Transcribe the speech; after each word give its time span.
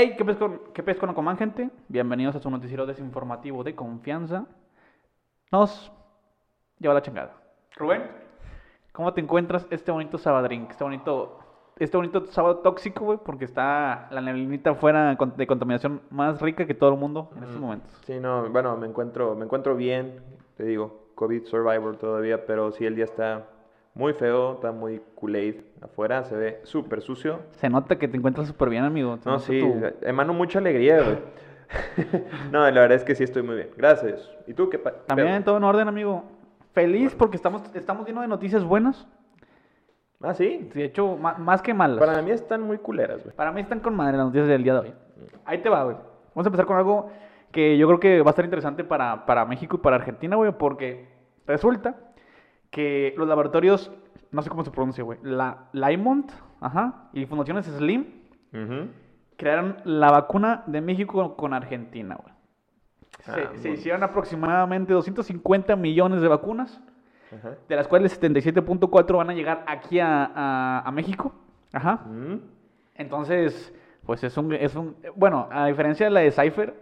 Hey, 0.00 0.14
¿qué 0.16 0.24
pez 0.24 0.36
con, 0.36 0.60
qué 0.72 0.80
pez 0.84 0.96
con 0.96 1.10
Aquaman, 1.10 1.36
gente? 1.36 1.70
Bienvenidos 1.88 2.36
a 2.36 2.38
su 2.38 2.48
noticiero 2.48 2.86
desinformativo 2.86 3.64
de 3.64 3.74
confianza. 3.74 4.46
Nos 5.50 5.90
lleva 6.78 6.94
la 6.94 7.02
chingada. 7.02 7.32
Rubén, 7.76 8.04
¿cómo 8.92 9.12
te 9.12 9.20
encuentras 9.20 9.66
este 9.70 9.90
bonito 9.90 10.16
sabadrín? 10.16 10.68
Este 10.70 10.84
bonito, 10.84 11.40
este 11.80 11.96
bonito 11.96 12.24
sábado 12.26 12.58
tóxico, 12.58 13.06
güey, 13.06 13.18
porque 13.24 13.44
está 13.46 14.06
la 14.12 14.20
neblinita 14.20 14.72
fuera 14.76 15.16
de 15.36 15.46
contaminación 15.48 16.00
más 16.10 16.40
rica 16.40 16.64
que 16.64 16.74
todo 16.74 16.90
el 16.92 16.96
mundo 17.00 17.30
en 17.36 17.42
estos 17.42 17.58
Mm. 17.58 17.60
momentos. 17.60 17.90
Sí, 18.06 18.20
no, 18.20 18.48
bueno, 18.50 18.76
me 18.76 18.86
encuentro, 18.86 19.34
me 19.34 19.46
encuentro 19.46 19.74
bien, 19.74 20.22
te 20.56 20.62
digo, 20.62 21.08
COVID 21.16 21.42
Survivor 21.46 21.96
todavía, 21.96 22.46
pero 22.46 22.70
sí 22.70 22.86
el 22.86 22.94
día 22.94 23.06
está 23.06 23.48
muy 23.94 24.12
feo, 24.12 24.52
está 24.52 24.70
muy 24.70 25.02
Kool-Aid 25.16 25.56
afuera, 25.82 26.24
se 26.24 26.36
ve 26.36 26.60
súper 26.64 27.00
sucio. 27.02 27.40
Se 27.52 27.68
nota 27.68 27.98
que 27.98 28.08
te 28.08 28.16
encuentras 28.16 28.46
súper 28.48 28.68
bien, 28.70 28.84
amigo. 28.84 29.16
Se 29.18 29.28
No, 29.28 29.38
sí, 29.38 29.60
tu- 29.60 30.06
emano 30.06 30.32
mucha 30.32 30.58
alegría, 30.58 31.02
güey. 31.02 31.18
no, 32.52 32.60
la 32.62 32.80
verdad 32.80 32.92
es 32.92 33.04
que 33.04 33.14
sí 33.14 33.24
estoy 33.24 33.42
muy 33.42 33.56
bien, 33.56 33.68
gracias. 33.76 34.30
¿Y 34.46 34.54
tú 34.54 34.70
qué 34.70 34.78
pa- 34.78 34.92
También 35.06 35.28
pedo? 35.28 35.44
todo 35.44 35.56
en 35.58 35.64
orden, 35.64 35.88
amigo. 35.88 36.24
Feliz 36.72 37.14
porque 37.14 37.36
estamos, 37.36 37.62
estamos 37.74 38.06
llenos 38.06 38.22
de 38.22 38.28
noticias 38.28 38.64
buenas. 38.64 39.06
Ah, 40.20 40.34
sí, 40.34 40.68
De 40.74 40.84
hecho, 40.84 41.16
más 41.16 41.62
que 41.62 41.72
malas. 41.74 41.98
para 42.04 42.20
mí 42.22 42.30
están 42.32 42.62
muy 42.62 42.78
culeras, 42.78 43.22
güey. 43.22 43.34
Para 43.36 43.52
mí 43.52 43.60
están 43.60 43.80
con 43.80 43.94
madre 43.94 44.16
las 44.16 44.26
noticias 44.26 44.48
del 44.48 44.64
día 44.64 44.74
de 44.74 44.80
hoy. 44.80 44.94
Ahí 45.44 45.58
te 45.58 45.68
va, 45.68 45.84
güey. 45.84 45.96
Vamos 46.34 46.46
a 46.46 46.48
empezar 46.48 46.66
con 46.66 46.76
algo 46.76 47.10
que 47.52 47.78
yo 47.78 47.86
creo 47.86 48.00
que 48.00 48.20
va 48.22 48.30
a 48.30 48.30
estar 48.30 48.44
interesante 48.44 48.82
para, 48.84 49.26
para 49.26 49.44
México 49.44 49.76
y 49.76 49.80
para 49.80 49.96
Argentina, 49.96 50.36
güey, 50.36 50.52
porque 50.58 51.08
resulta 51.46 51.94
que 52.70 53.14
los 53.16 53.28
laboratorios, 53.28 53.92
no 54.30 54.42
sé 54.42 54.50
cómo 54.50 54.64
se 54.64 54.70
pronuncia, 54.70 55.02
güey, 55.04 55.18
la 55.22 55.68
Lymont, 55.72 56.30
ajá, 56.60 57.08
y 57.12 57.24
Fundaciones 57.26 57.66
Slim 57.66 58.06
Ujú. 58.52 58.88
crearon 59.36 59.76
la 59.84 60.10
vacuna 60.10 60.62
de 60.66 60.80
México 60.80 61.36
con, 61.36 61.54
Argentina, 61.54 62.16
güey. 62.16 62.34
Se, 63.20 63.40
Ah, 63.42 63.50
se 63.56 63.70
hicieron 63.70 64.02
aproximadamente 64.02 64.92
250 64.92 65.74
millones 65.76 66.20
de 66.20 66.28
vacunas, 66.28 66.80
de 67.68 67.76
las 67.76 67.86
cuales 67.88 68.18
77.4 68.20 69.16
van 69.16 69.30
a 69.30 69.34
llegar 69.34 69.64
aquí 69.66 69.98
a, 70.00 70.24
a- 70.34 70.82
a 70.86 70.90
México, 70.92 71.32
ajá. 71.72 72.00
Entonces, 72.94 73.74
pues 74.06 74.24
es 74.24 74.36
un, 74.36 74.52
es 74.54 74.74
un... 74.74 74.96
Bueno, 75.14 75.48
a 75.50 75.66
diferencia 75.66 76.06
de 76.06 76.10
la 76.10 76.20
de 76.20 76.30
Pfizer, 76.32 76.74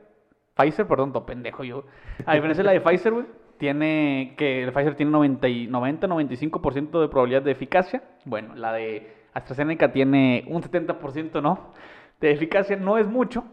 Pfizer, 0.55 0.87
perdón, 0.87 1.13
to 1.13 1.27
pendejo 1.27 1.65
yo. 1.65 1.85
A 2.25 2.35
diferencia 2.35 2.63
de 2.63 2.67
la 2.67 2.73
de 2.73 2.81
Pfizer, 2.81 3.13
güey, 3.13 3.27
tiene 3.59 4.35
que 4.37 4.65
el 4.65 4.73
Pfizer 4.73 4.95
tiene 4.95 5.13
90, 5.13 5.49
y- 5.49 5.67
90 5.67 6.07
95% 6.07 7.01
de 7.01 7.09
probabilidad 7.09 7.43
de 7.43 7.53
eficacia. 7.53 8.03
Bueno, 8.25 8.55
la 8.55 8.73
de 8.73 9.15
AstraZeneca 9.35 9.93
tiene 9.93 10.45
un 10.49 10.63
70%, 10.63 11.43
¿no? 11.43 11.73
De 12.21 12.31
eficacia 12.31 12.77
no 12.77 12.99
es 12.99 13.07
mucho, 13.07 13.45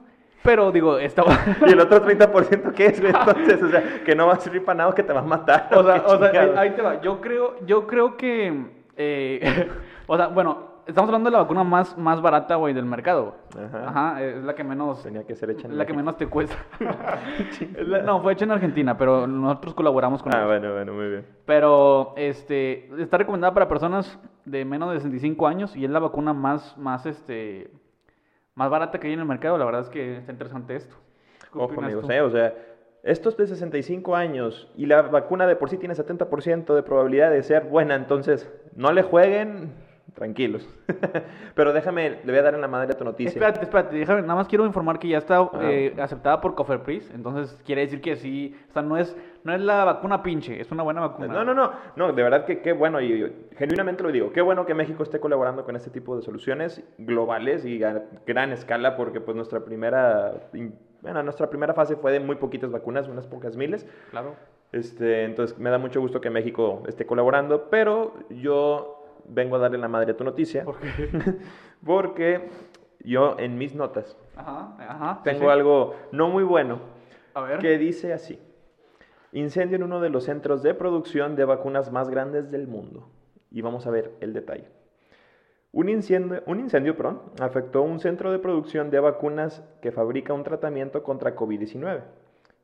pero 0.42 0.72
digo, 0.72 0.98
está... 0.98 1.24
¿Y 1.68 1.72
el 1.72 1.80
otro 1.80 2.06
30% 2.06 2.74
qué 2.74 2.86
es? 2.88 3.00
Entonces, 3.00 3.62
o 3.62 3.70
sea, 3.70 4.04
que 4.06 4.16
no 4.16 4.28
va 4.28 4.34
a 4.34 4.40
servir 4.40 4.64
para 4.64 4.78
nada, 4.80 4.96
que 4.96 5.04
te 5.04 5.14
va 5.14 5.22
a 5.22 5.24
matar. 5.24 5.70
O 5.76 5.84
sea, 5.84 6.04
o 6.06 6.18
sea, 6.18 6.60
ahí 6.60 6.72
te 6.72 6.82
va. 6.82 7.02
Yo 7.02 7.20
creo, 7.22 7.66
yo 7.66 7.88
creo 7.88 8.18
que, 8.18 8.66
eh, 8.98 9.70
o 10.08 10.18
sea, 10.18 10.28
bueno, 10.28 10.73
estamos 10.88 11.08
hablando 11.10 11.30
de 11.30 11.34
la 11.36 11.42
vacuna 11.44 11.64
más, 11.64 11.98
más 11.98 12.22
barata, 12.22 12.56
güey, 12.56 12.74
del 12.74 12.86
mercado. 12.86 13.36
Ajá. 13.58 13.88
Ajá, 13.90 14.24
es 14.24 14.44
la 14.44 14.56
que 14.56 14.64
menos, 14.64 15.04
Tenía 15.04 15.24
que 15.26 15.36
ser 15.36 15.50
hecha 15.52 15.68
en 15.68 15.78
la 15.78 15.86
que 15.86 15.94
menos 15.94 16.18
te 16.18 16.28
cuesta. 16.28 16.56
Es 17.78 17.88
la- 17.88 18.02
no, 18.02 18.22
fue 18.22 18.34
hecha 18.34 18.46
en 18.46 18.52
Argentina, 18.52 18.98
pero 18.98 19.28
nosotros 19.28 19.74
colaboramos 19.74 20.22
con 20.24 20.34
Ah, 20.34 20.40
ellos. 20.40 20.48
bueno, 20.50 20.74
bueno, 20.74 20.94
muy 20.94 21.08
bien. 21.10 21.26
Pero, 21.46 22.14
este, 22.18 22.90
está 23.02 23.18
recomendada 23.18 23.54
para 23.54 23.68
personas 23.68 24.20
de 24.46 24.66
menos 24.66 24.92
de 24.92 25.00
65 25.00 25.48
años 25.48 25.76
y 25.76 25.86
es 25.86 25.92
la 25.92 26.00
vacuna 26.00 26.34
más, 26.34 26.78
más, 26.78 27.06
este, 27.06 27.72
más 28.56 28.70
barata 28.70 29.00
que 29.00 29.08
hay 29.08 29.14
en 29.14 29.20
el 29.20 29.26
mercado. 29.26 29.58
La 29.58 29.66
verdad 29.66 29.82
es 29.82 29.90
que 29.90 30.18
está 30.18 30.32
interesante 30.32 30.76
esto. 30.76 30.96
¿Qué 31.52 31.60
Ojo, 31.60 31.80
amigos, 31.82 32.10
eh, 32.10 32.22
o 32.22 32.30
sea, 32.32 32.54
estos 33.04 33.36
de 33.38 33.46
65 33.48 34.16
años 34.16 34.72
y 34.76 34.86
la 34.86 35.02
vacuna 35.04 35.46
de 35.46 35.56
por 35.56 35.70
sí 35.70 35.78
tiene 35.78 35.94
70% 35.94 36.74
de 36.74 36.84
probabilidad 36.84 37.30
de 37.32 37.44
ser 37.44 37.66
buena, 37.66 37.96
entonces 37.96 38.50
no 38.76 38.92
le 38.92 39.04
jueguen, 39.04 39.74
tranquilos. 40.14 40.68
Pero 41.56 41.74
déjame, 41.74 42.20
le 42.24 42.32
voy 42.32 42.38
a 42.38 42.44
dar 42.44 42.54
en 42.54 42.62
la 42.62 42.68
madre 42.68 42.94
a 42.94 42.98
tu 42.98 43.04
noticia. 43.04 43.30
Espérate, 43.30 43.62
espérate, 43.62 43.96
déjame, 43.96 44.22
nada 44.22 44.36
más 44.36 44.48
quiero 44.48 44.66
informar 44.66 45.00
que 45.00 45.08
ya 45.08 45.18
está 45.18 45.50
eh, 45.62 45.96
aceptada 46.00 46.40
por 46.42 46.56
Cofepris, 46.56 47.10
entonces 47.12 47.60
quiere 47.66 47.82
decir 47.82 48.02
que 48.02 48.16
sí, 48.16 48.56
o 48.70 48.74
sea, 48.74 48.82
no 48.82 48.98
es, 48.98 49.16
no 49.44 49.54
es 49.54 49.62
la 49.62 49.86
vacuna 49.86 50.22
pinche, 50.22 50.60
es 50.60 50.72
una 50.72 50.84
buena 50.84 51.02
vacuna. 51.02 51.28
No, 51.28 51.44
no, 51.44 51.54
no, 51.54 51.72
no, 51.96 52.14
de 52.14 52.24
verdad 52.24 52.46
que 52.46 52.62
qué 52.62 52.74
bueno, 52.74 53.02
y, 53.02 53.14
y 53.14 53.56
genuinamente 53.58 54.04
lo 54.04 54.12
digo, 54.12 54.32
qué 54.32 54.42
bueno 54.42 54.66
que 54.66 54.74
México 54.74 55.04
esté 55.04 55.20
colaborando 55.20 55.66
con 55.66 55.76
este 55.76 55.90
tipo 55.90 56.16
de 56.16 56.22
soluciones 56.22 56.84
globales 56.98 57.66
y 57.66 57.84
a 57.84 58.04
gran 58.26 58.52
escala, 58.52 58.96
porque 58.96 59.22
pues 59.22 59.36
nuestra 59.36 59.62
primera, 59.62 60.34
bueno, 61.02 61.24
nuestra 61.24 61.50
primera 61.50 61.74
fase 61.74 61.96
fue 61.96 62.12
de 62.12 62.20
muy 62.20 62.36
poquitas 62.36 62.72
vacunas, 62.72 63.08
unas 63.08 63.26
pocas 63.26 63.56
miles, 63.56 63.88
Claro. 64.12 64.36
Este, 64.74 65.24
entonces 65.24 65.58
me 65.60 65.70
da 65.70 65.78
mucho 65.78 66.02
gusto 66.02 66.20
que 66.20 66.32
México 66.32 66.82
esté 66.88 67.06
colaborando, 67.06 67.70
pero 67.70 68.16
yo 68.32 69.03
vengo 69.28 69.56
a 69.56 69.60
darle 69.60 69.78
la 69.78 69.88
madre 69.88 70.12
a 70.12 70.18
tu 70.18 70.24
noticia 70.24 70.64
¿Por 70.64 70.80
qué? 70.80 71.10
porque 71.86 72.50
yo 73.00 73.36
en 73.40 73.58
mis 73.58 73.76
notas 73.76 74.18
Ajá, 74.36 74.76
ajá. 74.80 75.22
tengo 75.24 75.42
sí. 75.46 75.48
algo 75.48 75.96
no 76.12 76.30
muy 76.30 76.44
bueno 76.44 76.80
A 77.34 77.42
ver. 77.42 77.60
que 77.60 77.78
dice 77.78 78.14
así. 78.14 78.40
Incendio 79.32 79.76
en 79.78 79.84
uno 79.84 80.00
de 80.00 80.10
los 80.10 80.26
centros 80.26 80.62
de 80.62 80.74
producción 80.76 81.36
de 81.36 81.46
vacunas 81.46 81.92
más 81.92 82.10
grandes 82.10 82.52
del 82.52 82.68
mundo. 82.68 83.10
Y 83.52 83.62
vamos 83.62 83.88
a 83.88 83.92
ver 83.92 84.12
el 84.22 84.32
detalle. 84.34 84.68
Un 85.72 85.90
incendio, 85.90 86.44
un 86.46 86.60
incendio 86.60 86.96
perdón, 86.96 87.22
afectó 87.40 87.82
un 87.82 88.00
centro 88.00 88.32
de 88.32 88.38
producción 88.38 88.92
de 88.92 89.00
vacunas 89.00 89.64
que 89.82 89.92
fabrica 89.92 90.34
un 90.34 90.44
tratamiento 90.44 91.02
contra 91.02 91.36
COVID-19. 91.36 92.02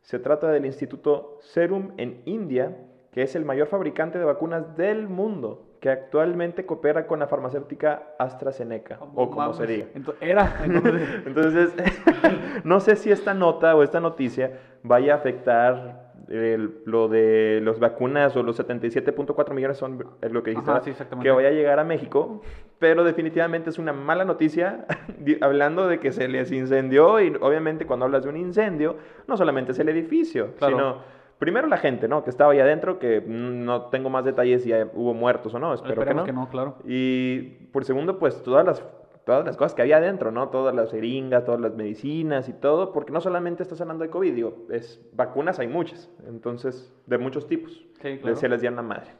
Se 0.02 0.20
trata 0.20 0.50
del 0.52 0.66
Instituto 0.68 1.40
Serum 1.41 1.91
en 1.97 2.22
India, 2.26 2.78
que 3.12 3.24
es 3.24 3.36
el 3.36 3.46
mayor 3.46 3.68
fabricante 3.68 4.20
de 4.20 4.26
vacunas 4.26 4.78
del 4.78 5.08
mundo, 5.09 5.66
que 5.79 5.90
actualmente 5.90 6.66
coopera 6.66 7.07
con 7.07 7.19
la 7.19 7.28
farmacéutica 7.28 8.13
AstraZeneca, 8.19 9.00
o 9.16 9.29
como 9.29 9.53
se 9.53 9.66
diga. 9.66 9.85
Ento- 9.95 10.16
era, 10.19 10.57
entonces, 10.63 11.09
Entonces, 11.25 11.73
no 12.63 12.79
sé 12.79 12.95
si 12.95 13.12
esta 13.12 13.34
nota 13.34 13.75
o 13.75 13.84
esta 13.84 14.00
noticia 14.00 14.59
vaya 14.84 15.13
a 15.13 15.17
afectar 15.17 16.09
el- 16.28 16.81
lo 16.85 17.07
de 17.07 17.62
las 17.63 17.79
vacunas 17.79 18.35
o 18.35 18.44
los 18.44 18.59
77.4 18.59 19.53
millones 19.53 19.78
son 19.78 20.03
es 20.22 20.31
lo 20.31 20.44
que 20.44 20.51
dijiste, 20.51 21.06
que 21.22 21.31
vaya 21.31 21.47
a 21.47 21.51
llegar 21.51 21.79
a 21.79 21.84
México, 21.84 22.41
pero 22.78 23.03
definitivamente 23.03 23.69
es 23.69 23.79
una 23.79 23.94
mala 23.94 24.25
noticia 24.25 24.85
hablando 25.41 25.88
de 25.88 26.00
que 26.00 26.11
se 26.11 26.28
les 26.28 26.51
incendió 26.51 27.19
y 27.22 27.35
obviamente 27.40 27.85
cuando 27.85 28.06
hablas 28.06 28.23
de 28.23 28.29
un 28.29 28.38
incendio 28.38 28.97
no 29.28 29.38
solamente 29.38 29.72
es 29.72 29.79
el 29.79 29.90
edificio, 29.90 30.56
Claro. 30.57 30.75
sino 30.78 31.19
primero 31.39 31.67
la 31.67 31.77
gente, 31.77 32.07
¿no? 32.07 32.23
Que 32.23 32.29
estaba 32.29 32.51
ahí 32.51 32.59
adentro, 32.59 33.00
que 33.00 33.22
no 33.25 33.83
tengo 33.83 34.09
más 34.09 34.25
detalles 34.25 34.63
si 34.63 34.73
hubo 34.94 35.13
muertos 35.13 35.53
o 35.55 35.59
no, 35.59 35.73
espero 35.73 36.03
que 36.05 36.13
no. 36.13 36.23
que 36.25 36.33
no, 36.33 36.50
claro. 36.50 36.75
Y 36.85 37.41
por 37.72 37.85
segundo, 37.85 38.19
pues 38.19 38.44
todas 38.44 38.66
las, 38.66 38.85
todas 39.25 39.45
las 39.45 39.57
cosas 39.57 39.73
que 39.73 39.81
había 39.81 39.97
adentro, 39.97 40.31
¿no? 40.31 40.49
Todas 40.49 40.75
las 40.75 40.91
jeringas, 40.91 41.45
todas 41.45 41.61
las 41.61 41.73
medicinas 41.73 42.49
y 42.49 42.53
todo, 42.53 42.91
porque 42.91 43.13
no 43.13 43.22
solamente 43.22 43.63
estás 43.63 43.79
hablando 43.81 44.03
de 44.03 44.09
COVID, 44.09 44.33
digo, 44.33 44.57
es, 44.69 45.01
vacunas 45.13 45.59
hay 45.59 45.67
muchas, 45.67 46.11
entonces, 46.28 46.94
de 47.07 47.17
muchos 47.17 47.47
tipos. 47.47 47.72
Sí, 48.01 48.19
claro. 48.19 48.35
Se 48.35 48.49
les 48.49 48.61
dieron 48.61 48.75
la 48.75 48.83
madre. 48.83 49.11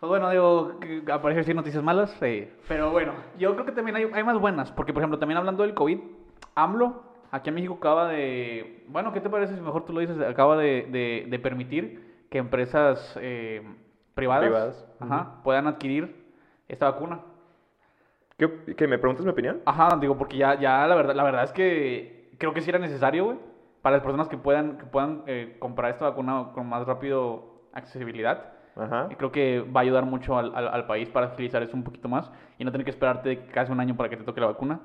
Pues 0.00 0.10
bueno, 0.10 0.30
digo, 0.30 0.72
aparecen 1.12 1.44
sí 1.44 1.54
noticias 1.54 1.84
malas, 1.84 2.10
sí. 2.18 2.48
Pero 2.66 2.90
bueno, 2.90 3.12
yo 3.38 3.52
creo 3.54 3.64
que 3.64 3.70
también 3.70 3.96
hay, 3.96 4.10
hay 4.12 4.24
más 4.24 4.40
buenas, 4.40 4.72
porque 4.72 4.92
por 4.92 5.00
ejemplo, 5.00 5.20
también 5.20 5.38
hablando 5.38 5.62
del 5.62 5.74
COVID, 5.74 6.00
AMLO, 6.56 7.11
aquí 7.32 7.48
en 7.48 7.56
México 7.56 7.74
acaba 7.74 8.06
de, 8.08 8.84
bueno, 8.88 9.12
¿qué 9.12 9.20
te 9.20 9.28
parece 9.28 9.56
si 9.56 9.60
mejor 9.60 9.84
tú 9.84 9.92
lo 9.92 9.98
dices? 10.00 10.20
Acaba 10.20 10.56
de, 10.56 10.86
de- 10.92 11.26
de 11.28 11.38
permitir 11.40 12.26
que 12.30 12.38
empresas 12.38 13.18
eh, 13.20 13.62
privadas, 14.14 14.44
Privadas, 14.44 14.86
ajá, 15.00 15.42
puedan 15.42 15.66
adquirir 15.66 16.24
esta 16.68 16.90
vacuna. 16.90 17.20
¿Qué, 18.36 18.74
qué, 18.76 18.86
me 18.86 18.98
preguntas 18.98 19.24
mi 19.24 19.30
opinión? 19.32 19.60
Ajá, 19.64 19.96
digo, 20.00 20.16
porque 20.16 20.36
ya, 20.36 20.58
ya 20.58 20.86
la 20.86 20.94
verdad, 20.94 21.14
la 21.14 21.22
verdad 21.24 21.44
es 21.44 21.52
que 21.52 22.30
creo 22.38 22.52
que 22.54 22.60
sí 22.60 22.70
era 22.70 22.78
necesario, 22.78 23.24
güey, 23.24 23.38
para 23.82 23.96
las 23.96 24.02
personas 24.02 24.28
que 24.28 24.36
puedan, 24.36 24.78
que 24.78 24.84
puedan 24.86 25.22
eh, 25.26 25.56
comprar 25.58 25.90
esta 25.92 26.06
vacuna 26.08 26.48
con 26.54 26.68
más 26.68 26.86
rápido 26.86 27.62
accesibilidad. 27.72 28.52
Ajá. 28.74 29.08
Y 29.10 29.16
creo 29.16 29.30
que 29.30 29.60
va 29.60 29.80
a 29.80 29.82
ayudar 29.82 30.06
mucho 30.06 30.38
al, 30.38 30.54
al- 30.54 30.68
al 30.68 30.86
país 30.86 31.08
para 31.10 31.26
agilizar 31.26 31.62
eso 31.62 31.76
un 31.76 31.84
poquito 31.84 32.08
más 32.08 32.30
y 32.58 32.64
no 32.64 32.72
tener 32.72 32.84
que 32.84 32.90
esperarte 32.90 33.46
casi 33.46 33.70
un 33.70 33.80
año 33.80 33.96
para 33.96 34.08
que 34.08 34.16
te 34.16 34.24
toque 34.24 34.40
la 34.40 34.46
vacuna. 34.46 34.80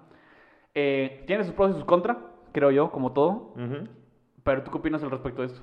Eh, 0.76 1.24
tiene 1.26 1.44
sus 1.46 1.54
pros 1.54 1.72
y 1.72 1.74
sus 1.76 1.86
contras, 1.86 2.18
creo 2.58 2.72
yo, 2.72 2.92
como 2.92 3.14
todo. 3.14 3.54
Pero 4.44 4.64
¿tú 4.64 4.72
qué 4.72 4.78
opinas 4.80 5.04
al 5.04 5.12
respecto 5.12 5.42
de 5.42 5.48
esto? 5.50 5.62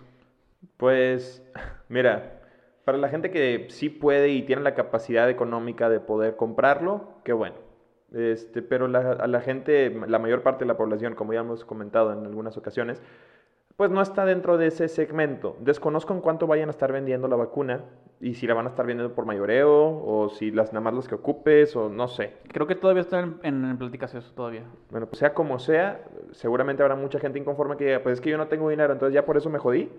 Pues, 0.76 1.42
mira, 1.88 2.40
para 2.84 2.98
la 2.98 3.08
gente 3.08 3.30
que 3.30 3.66
sí 3.70 3.88
puede 3.88 4.28
y 4.28 4.42
tiene 4.42 4.62
la 4.62 4.74
capacidad 4.74 5.28
económica 5.28 5.88
de 5.88 5.98
poder 5.98 6.36
comprarlo, 6.36 7.08
qué 7.24 7.32
bueno. 7.32 7.56
Este, 8.12 8.62
pero 8.62 8.86
la- 8.86 9.12
a 9.12 9.26
la 9.26 9.40
gente, 9.40 9.90
la 10.06 10.20
mayor 10.20 10.42
parte 10.42 10.60
de 10.64 10.68
la 10.68 10.76
población, 10.76 11.14
como 11.16 11.32
ya 11.32 11.40
hemos 11.40 11.64
comentado 11.64 12.12
en 12.12 12.24
algunas 12.24 12.56
ocasiones, 12.56 13.02
pues 13.76 13.90
no 13.90 14.00
está 14.00 14.24
dentro 14.24 14.56
de 14.56 14.68
ese 14.68 14.88
segmento. 14.88 15.56
Desconozco 15.60 16.14
en 16.14 16.20
cuánto 16.20 16.46
vayan 16.46 16.68
a 16.68 16.70
estar 16.70 16.92
vendiendo 16.92 17.28
la 17.28 17.36
vacuna 17.36 17.84
y 18.20 18.34
si 18.34 18.46
la 18.46 18.54
van 18.54 18.66
a 18.66 18.70
estar 18.70 18.86
vendiendo 18.86 19.14
por 19.14 19.26
mayoreo 19.26 20.02
o 20.04 20.28
si 20.28 20.50
las 20.50 20.72
nada 20.72 20.82
más 20.82 20.94
las 20.94 21.08
que 21.08 21.16
ocupes 21.16 21.74
o 21.74 21.88
no 21.88 22.08
sé. 22.08 22.34
Creo 22.52 22.66
que 22.66 22.76
todavía 22.76 23.02
está 23.02 23.20
en, 23.20 23.38
en, 23.42 23.64
en 23.64 23.76
pláticas 23.76 24.14
eso 24.14 24.32
todavía. 24.34 24.62
Bueno, 24.90 25.06
pues 25.06 25.18
sea 25.18 25.34
como 25.34 25.58
sea, 25.58 26.04
seguramente 26.30 26.82
habrá 26.82 26.94
mucha 26.94 27.18
gente 27.18 27.38
inconforme 27.38 27.76
que 27.76 27.86
diga, 27.86 28.02
pues 28.02 28.14
es 28.14 28.20
que 28.20 28.30
yo 28.30 28.38
no 28.38 28.48
tengo 28.48 28.68
dinero, 28.68 28.92
entonces 28.92 29.14
ya 29.14 29.24
por 29.26 29.36
eso 29.36 29.50
me 29.50 29.58
jodí. 29.58 29.90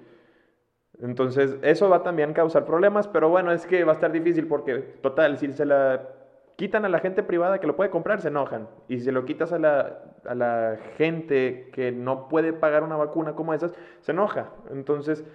Entonces, 1.01 1.57
eso 1.61 1.89
va 1.89 2.03
también 2.03 2.31
a 2.31 2.33
causar 2.33 2.65
problemas, 2.65 3.07
pero 3.07 3.29
bueno, 3.29 3.51
es 3.51 3.65
que 3.65 3.83
va 3.83 3.91
a 3.91 3.95
estar 3.95 4.13
difícil 4.13 4.47
porque, 4.47 4.79
total, 5.01 5.37
si 5.37 5.51
se 5.51 5.65
la 5.65 6.14
quitan 6.55 6.85
a 6.85 6.89
la 6.89 6.99
gente 6.99 7.23
privada 7.23 7.59
que 7.59 7.67
lo 7.67 7.75
puede 7.75 7.89
comprar, 7.89 8.21
se 8.21 8.29
enojan. 8.29 8.67
Y 8.87 8.99
si 8.99 9.11
lo 9.11 9.25
quitas 9.25 9.51
a 9.51 9.59
la, 9.59 10.03
a 10.25 10.35
la 10.35 10.77
gente 10.97 11.69
que 11.73 11.91
no 11.91 12.27
puede 12.27 12.53
pagar 12.53 12.83
una 12.83 12.95
vacuna 12.95 13.33
como 13.33 13.53
esas, 13.53 13.73
se 14.01 14.11
enoja. 14.11 14.49
Entonces, 14.71 15.25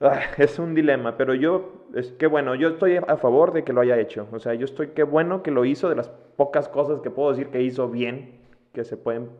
ah, 0.00 0.20
es 0.38 0.58
un 0.58 0.74
dilema, 0.74 1.16
pero 1.16 1.34
yo, 1.34 1.86
es 1.94 2.12
que 2.12 2.26
bueno, 2.26 2.54
yo 2.54 2.68
estoy 2.68 2.96
a 2.96 3.16
favor 3.16 3.52
de 3.52 3.64
que 3.64 3.72
lo 3.72 3.80
haya 3.80 3.98
hecho. 3.98 4.28
O 4.32 4.38
sea, 4.38 4.54
yo 4.54 4.64
estoy 4.64 4.88
qué 4.88 5.02
bueno 5.02 5.42
que 5.42 5.50
lo 5.50 5.64
hizo, 5.64 5.88
de 5.88 5.96
las 5.96 6.08
pocas 6.36 6.68
cosas 6.68 7.00
que 7.00 7.10
puedo 7.10 7.30
decir 7.30 7.48
que 7.48 7.62
hizo 7.62 7.88
bien, 7.88 8.40
que 8.72 8.84
se 8.84 8.96
pueden 8.96 9.30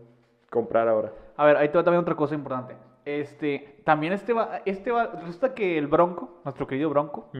comprar 0.51 0.89
ahora. 0.89 1.13
A 1.37 1.47
ver, 1.47 1.57
ahí 1.57 1.69
te 1.69 1.79
va 1.79 1.85
también 1.85 2.03
otra 2.03 2.17
cosa 2.17 2.35
importante. 2.35 2.75
Este, 3.05 3.81
también 3.85 4.13
este 4.13 4.33
va, 4.33 4.61
este 4.67 4.91
va, 4.91 5.07
resulta 5.25 5.55
que 5.55 5.79
el 5.79 5.87
Bronco, 5.87 6.41
nuestro 6.45 6.67
querido 6.67 6.91
Bronco, 6.91 7.31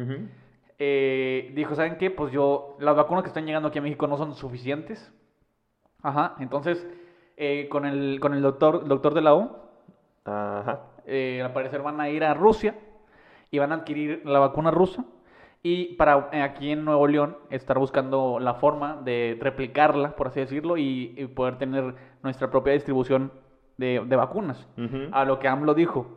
eh, 0.79 1.53
dijo, 1.55 1.75
¿saben 1.75 1.97
qué? 1.97 2.11
Pues 2.11 2.33
yo, 2.33 2.77
las 2.81 2.97
vacunas 2.97 3.23
que 3.23 3.29
están 3.29 3.47
llegando 3.47 3.69
aquí 3.69 3.79
a 3.79 3.83
México 3.83 4.07
no 4.07 4.17
son 4.17 4.35
suficientes. 4.35 5.13
Ajá, 6.03 6.37
entonces, 6.39 6.87
eh, 7.37 7.69
con, 7.69 7.85
el, 7.87 8.21
con 8.21 8.35
el 8.35 8.43
doctor, 8.43 8.87
doctor 8.87 9.15
de 9.15 9.21
la 9.21 9.35
O, 9.35 9.57
Ajá. 10.25 10.81
eh, 11.07 11.43
al 11.45 11.53
parecer 11.53 11.83
van 11.83 12.01
a 12.01 12.09
ir 12.09 12.23
a 12.25 12.35
Rusia 12.35 12.75
y 13.51 13.59
van 13.59 13.73
a 13.73 13.77
adquirir 13.77 14.23
la 14.25 14.39
vacuna 14.39 14.71
rusa. 14.71 15.05
Y 15.61 15.95
para 15.97 16.31
aquí 16.45 16.71
en 16.71 16.85
Nuevo 16.85 17.09
León 17.09 17.37
estar 17.51 17.79
buscando 17.81 18.39
la 18.39 18.55
forma 18.55 19.01
de 19.03 19.37
replicarla, 19.41 20.15
por 20.15 20.29
así 20.29 20.39
decirlo, 20.39 20.77
y, 20.77 21.15
y 21.17 21.27
poder 21.27 21.59
tener 21.59 21.97
nuestra 22.23 22.49
propia 22.49 22.75
distribución 22.75 23.33
de, 23.77 24.01
de 24.07 24.17
vacunas. 24.17 24.69
A 25.13 25.25
lo 25.25 25.41
que 25.41 25.49
AMLO 25.49 25.75
dijo, 25.75 26.17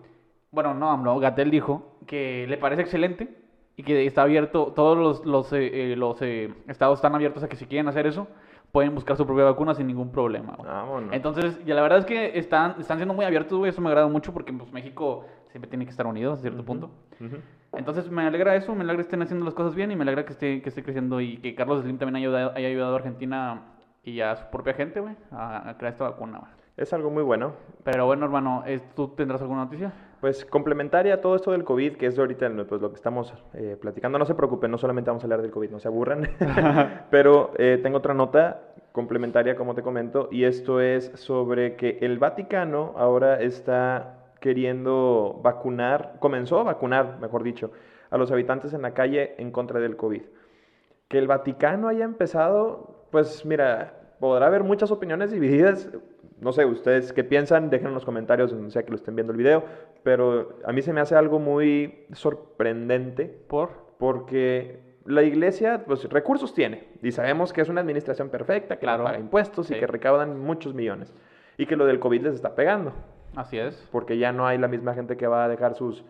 bueno, 0.51 0.75
no 0.75 0.91
AMLO, 0.91 1.17
Gatel 1.19 1.49
dijo 1.49 1.97
que 2.05 2.45
le 2.47 2.57
parece 2.57 2.83
excelente 2.83 3.40
y 3.81 3.83
que 3.83 4.05
está 4.05 4.21
abierto, 4.21 4.73
todos 4.75 4.95
los, 4.95 5.25
los, 5.25 5.51
eh, 5.53 5.93
eh, 5.93 5.95
los 5.95 6.21
eh, 6.21 6.53
estados 6.67 6.99
están 6.99 7.15
abiertos 7.15 7.41
a 7.41 7.49
que 7.49 7.55
si 7.55 7.65
quieren 7.65 7.87
hacer 7.87 8.05
eso, 8.05 8.27
pueden 8.71 8.93
buscar 8.93 9.17
su 9.17 9.25
propia 9.25 9.43
vacuna 9.45 9.73
sin 9.73 9.87
ningún 9.87 10.11
problema. 10.11 10.55
Vámonos. 10.63 11.11
Entonces, 11.11 11.59
ya 11.65 11.73
la 11.73 11.81
verdad 11.81 11.97
es 11.97 12.05
que 12.05 12.37
están, 12.37 12.75
están 12.79 12.97
siendo 12.97 13.15
muy 13.15 13.25
abiertos, 13.25 13.57
güey, 13.57 13.71
eso 13.71 13.81
me 13.81 13.89
agrada 13.89 14.07
mucho 14.07 14.33
porque 14.33 14.53
pues, 14.53 14.71
México 14.71 15.25
siempre 15.49 15.67
tiene 15.67 15.85
que 15.85 15.91
estar 15.91 16.05
unido 16.05 16.33
a 16.33 16.37
cierto 16.37 16.63
punto. 16.63 16.91
Entonces 17.73 18.09
me 18.11 18.21
alegra 18.21 18.55
eso, 18.55 18.75
me 18.75 18.81
alegra 18.81 18.97
que 18.97 19.01
estén 19.01 19.21
haciendo 19.23 19.45
las 19.45 19.55
cosas 19.55 19.73
bien 19.73 19.91
y 19.91 19.95
me 19.95 20.03
alegra 20.03 20.25
que 20.25 20.33
esté, 20.33 20.61
que 20.61 20.69
esté 20.69 20.83
creciendo 20.83 21.19
y 21.19 21.37
que 21.37 21.55
Carlos 21.55 21.81
Slim 21.81 21.97
también 21.97 22.17
haya 22.17 22.27
ayudado, 22.27 22.51
haya 22.55 22.67
ayudado 22.67 22.93
a 22.93 22.97
Argentina 22.97 23.61
y 24.03 24.21
a 24.21 24.35
su 24.35 24.45
propia 24.51 24.73
gente, 24.73 24.99
güey, 24.99 25.15
a, 25.31 25.69
a 25.69 25.77
crear 25.77 25.93
esta 25.93 26.03
vacuna, 26.03 26.37
güey. 26.37 26.51
Es 26.81 26.93
algo 26.93 27.11
muy 27.11 27.21
bueno. 27.21 27.53
Pero 27.83 28.07
bueno, 28.07 28.25
hermano, 28.25 28.63
eh, 28.65 28.81
¿tú 28.95 29.09
tendrás 29.09 29.39
alguna 29.39 29.65
noticia? 29.65 29.93
Pues 30.19 30.43
complementaria 30.45 31.13
a 31.13 31.21
todo 31.21 31.35
esto 31.35 31.51
del 31.51 31.63
COVID, 31.63 31.95
que 31.95 32.07
es 32.07 32.17
ahorita 32.17 32.49
pues, 32.67 32.81
lo 32.81 32.89
que 32.89 32.95
estamos 32.95 33.35
eh, 33.53 33.77
platicando, 33.79 34.17
no 34.17 34.25
se 34.25 34.33
preocupen, 34.33 34.71
no 34.71 34.79
solamente 34.79 35.11
vamos 35.11 35.23
a 35.23 35.27
hablar 35.27 35.43
del 35.43 35.51
COVID, 35.51 35.69
no 35.69 35.79
se 35.79 35.87
aburran, 35.87 36.27
pero 37.11 37.51
eh, 37.59 37.79
tengo 37.83 37.99
otra 37.99 38.15
nota 38.15 38.61
complementaria, 38.93 39.55
como 39.55 39.75
te 39.75 39.83
comento, 39.83 40.27
y 40.31 40.45
esto 40.45 40.81
es 40.81 41.11
sobre 41.13 41.75
que 41.75 41.99
el 42.01 42.17
Vaticano 42.17 42.95
ahora 42.97 43.39
está 43.41 44.33
queriendo 44.39 45.39
vacunar, 45.43 46.15
comenzó 46.17 46.59
a 46.61 46.63
vacunar, 46.63 47.19
mejor 47.21 47.43
dicho, 47.43 47.69
a 48.09 48.17
los 48.17 48.31
habitantes 48.31 48.73
en 48.73 48.81
la 48.81 48.95
calle 48.95 49.35
en 49.37 49.51
contra 49.51 49.79
del 49.79 49.97
COVID. 49.97 50.23
Que 51.07 51.19
el 51.19 51.27
Vaticano 51.27 51.89
haya 51.89 52.05
empezado, 52.05 53.05
pues 53.11 53.45
mira, 53.45 54.01
podrá 54.21 54.45
haber 54.45 54.63
muchas 54.63 54.91
opiniones 54.91 55.31
divididas. 55.31 55.89
No 56.41 56.51
sé, 56.51 56.65
ustedes 56.65 57.13
qué 57.13 57.23
piensan, 57.23 57.69
dejen 57.69 57.87
en 57.89 57.93
los 57.93 58.03
comentarios 58.03 58.51
donde 58.51 58.71
sea 58.71 58.83
que 58.83 58.89
lo 58.89 58.95
estén 58.97 59.15
viendo 59.15 59.31
el 59.31 59.37
video, 59.37 59.63
pero 60.03 60.57
a 60.65 60.71
mí 60.73 60.81
se 60.81 60.91
me 60.91 60.99
hace 60.99 61.15
algo 61.15 61.39
muy 61.39 62.05
sorprendente 62.13 63.25
¿Por? 63.47 63.69
porque 63.99 64.79
la 65.05 65.21
iglesia, 65.23 65.83
pues 65.85 66.03
recursos 66.09 66.53
tiene 66.53 66.87
y 67.01 67.11
sabemos 67.11 67.53
que 67.53 67.61
es 67.61 67.69
una 67.69 67.81
administración 67.81 68.29
perfecta, 68.29 68.77
que 68.79 68.85
no 68.85 68.91
Claro. 68.93 69.03
paga 69.05 69.19
impuestos 69.19 69.69
y 69.71 69.75
Sí. 69.75 69.79
que 69.79 69.87
recaudan 69.87 70.39
muchos 70.39 70.73
millones 70.73 71.13
y 71.57 71.65
que 71.67 71.75
lo 71.75 71.85
del 71.85 71.99
COVID 71.99 72.21
les 72.23 72.33
está 72.35 72.55
pegando 72.55 72.91
Así 73.35 73.57
es. 73.59 73.87
porque 73.91 74.17
ya 74.17 74.31
no 74.31 74.47
hay 74.47 74.57
la 74.57 74.67
misma 74.67 74.93
gente 74.95 75.17
que 75.17 75.27
va 75.27 75.45
a 75.45 75.47
dejar 75.47 75.75
sus 75.75 76.03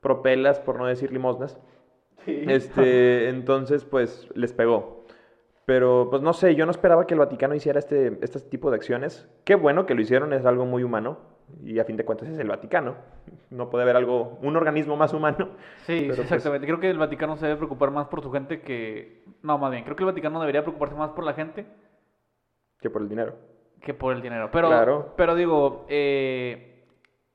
propelas, 0.00 0.60
por 0.60 0.76
no 0.78 0.86
decir 0.86 1.12
limosnas. 1.12 1.58
Este, 2.26 3.28
entonces, 3.30 3.84
pues 3.84 4.28
les 4.34 4.52
pegó. 4.52 4.97
Pero, 5.68 6.06
pues 6.08 6.22
no 6.22 6.32
sé, 6.32 6.54
yo 6.54 6.64
no 6.64 6.70
esperaba 6.70 7.06
que 7.06 7.12
el 7.12 7.20
Vaticano 7.20 7.54
hiciera 7.54 7.78
este, 7.78 8.18
este 8.24 8.40
tipo 8.40 8.70
de 8.70 8.76
acciones. 8.76 9.28
Qué 9.44 9.54
bueno 9.54 9.84
que 9.84 9.94
lo 9.94 10.00
hicieron, 10.00 10.32
es 10.32 10.46
algo 10.46 10.64
muy 10.64 10.82
humano. 10.82 11.18
Y 11.62 11.78
a 11.78 11.84
fin 11.84 11.98
de 11.98 12.06
cuentas 12.06 12.26
es 12.26 12.38
el 12.38 12.48
Vaticano. 12.48 12.94
No 13.50 13.68
puede 13.68 13.82
haber 13.82 13.96
algo, 13.96 14.38
un 14.40 14.56
organismo 14.56 14.96
más 14.96 15.12
humano. 15.12 15.50
Sí, 15.84 16.04
pues, 16.06 16.18
exactamente. 16.20 16.66
Creo 16.66 16.80
que 16.80 16.88
el 16.88 16.96
Vaticano 16.96 17.36
se 17.36 17.44
debe 17.44 17.58
preocupar 17.58 17.90
más 17.90 18.06
por 18.08 18.22
su 18.22 18.32
gente 18.32 18.62
que... 18.62 19.24
No, 19.42 19.58
más 19.58 19.70
bien, 19.70 19.84
creo 19.84 19.94
que 19.94 20.04
el 20.04 20.06
Vaticano 20.10 20.40
debería 20.40 20.62
preocuparse 20.62 20.94
más 20.94 21.10
por 21.10 21.24
la 21.24 21.34
gente 21.34 21.66
Que 22.80 22.88
por 22.88 23.02
el 23.02 23.10
dinero. 23.10 23.34
que 23.82 23.92
por 23.92 24.14
el 24.14 24.22
dinero. 24.22 24.48
Pero, 24.50 24.68
Claro. 24.68 25.12
pero 25.18 25.34
digo, 25.34 25.84
eh, 25.90 26.86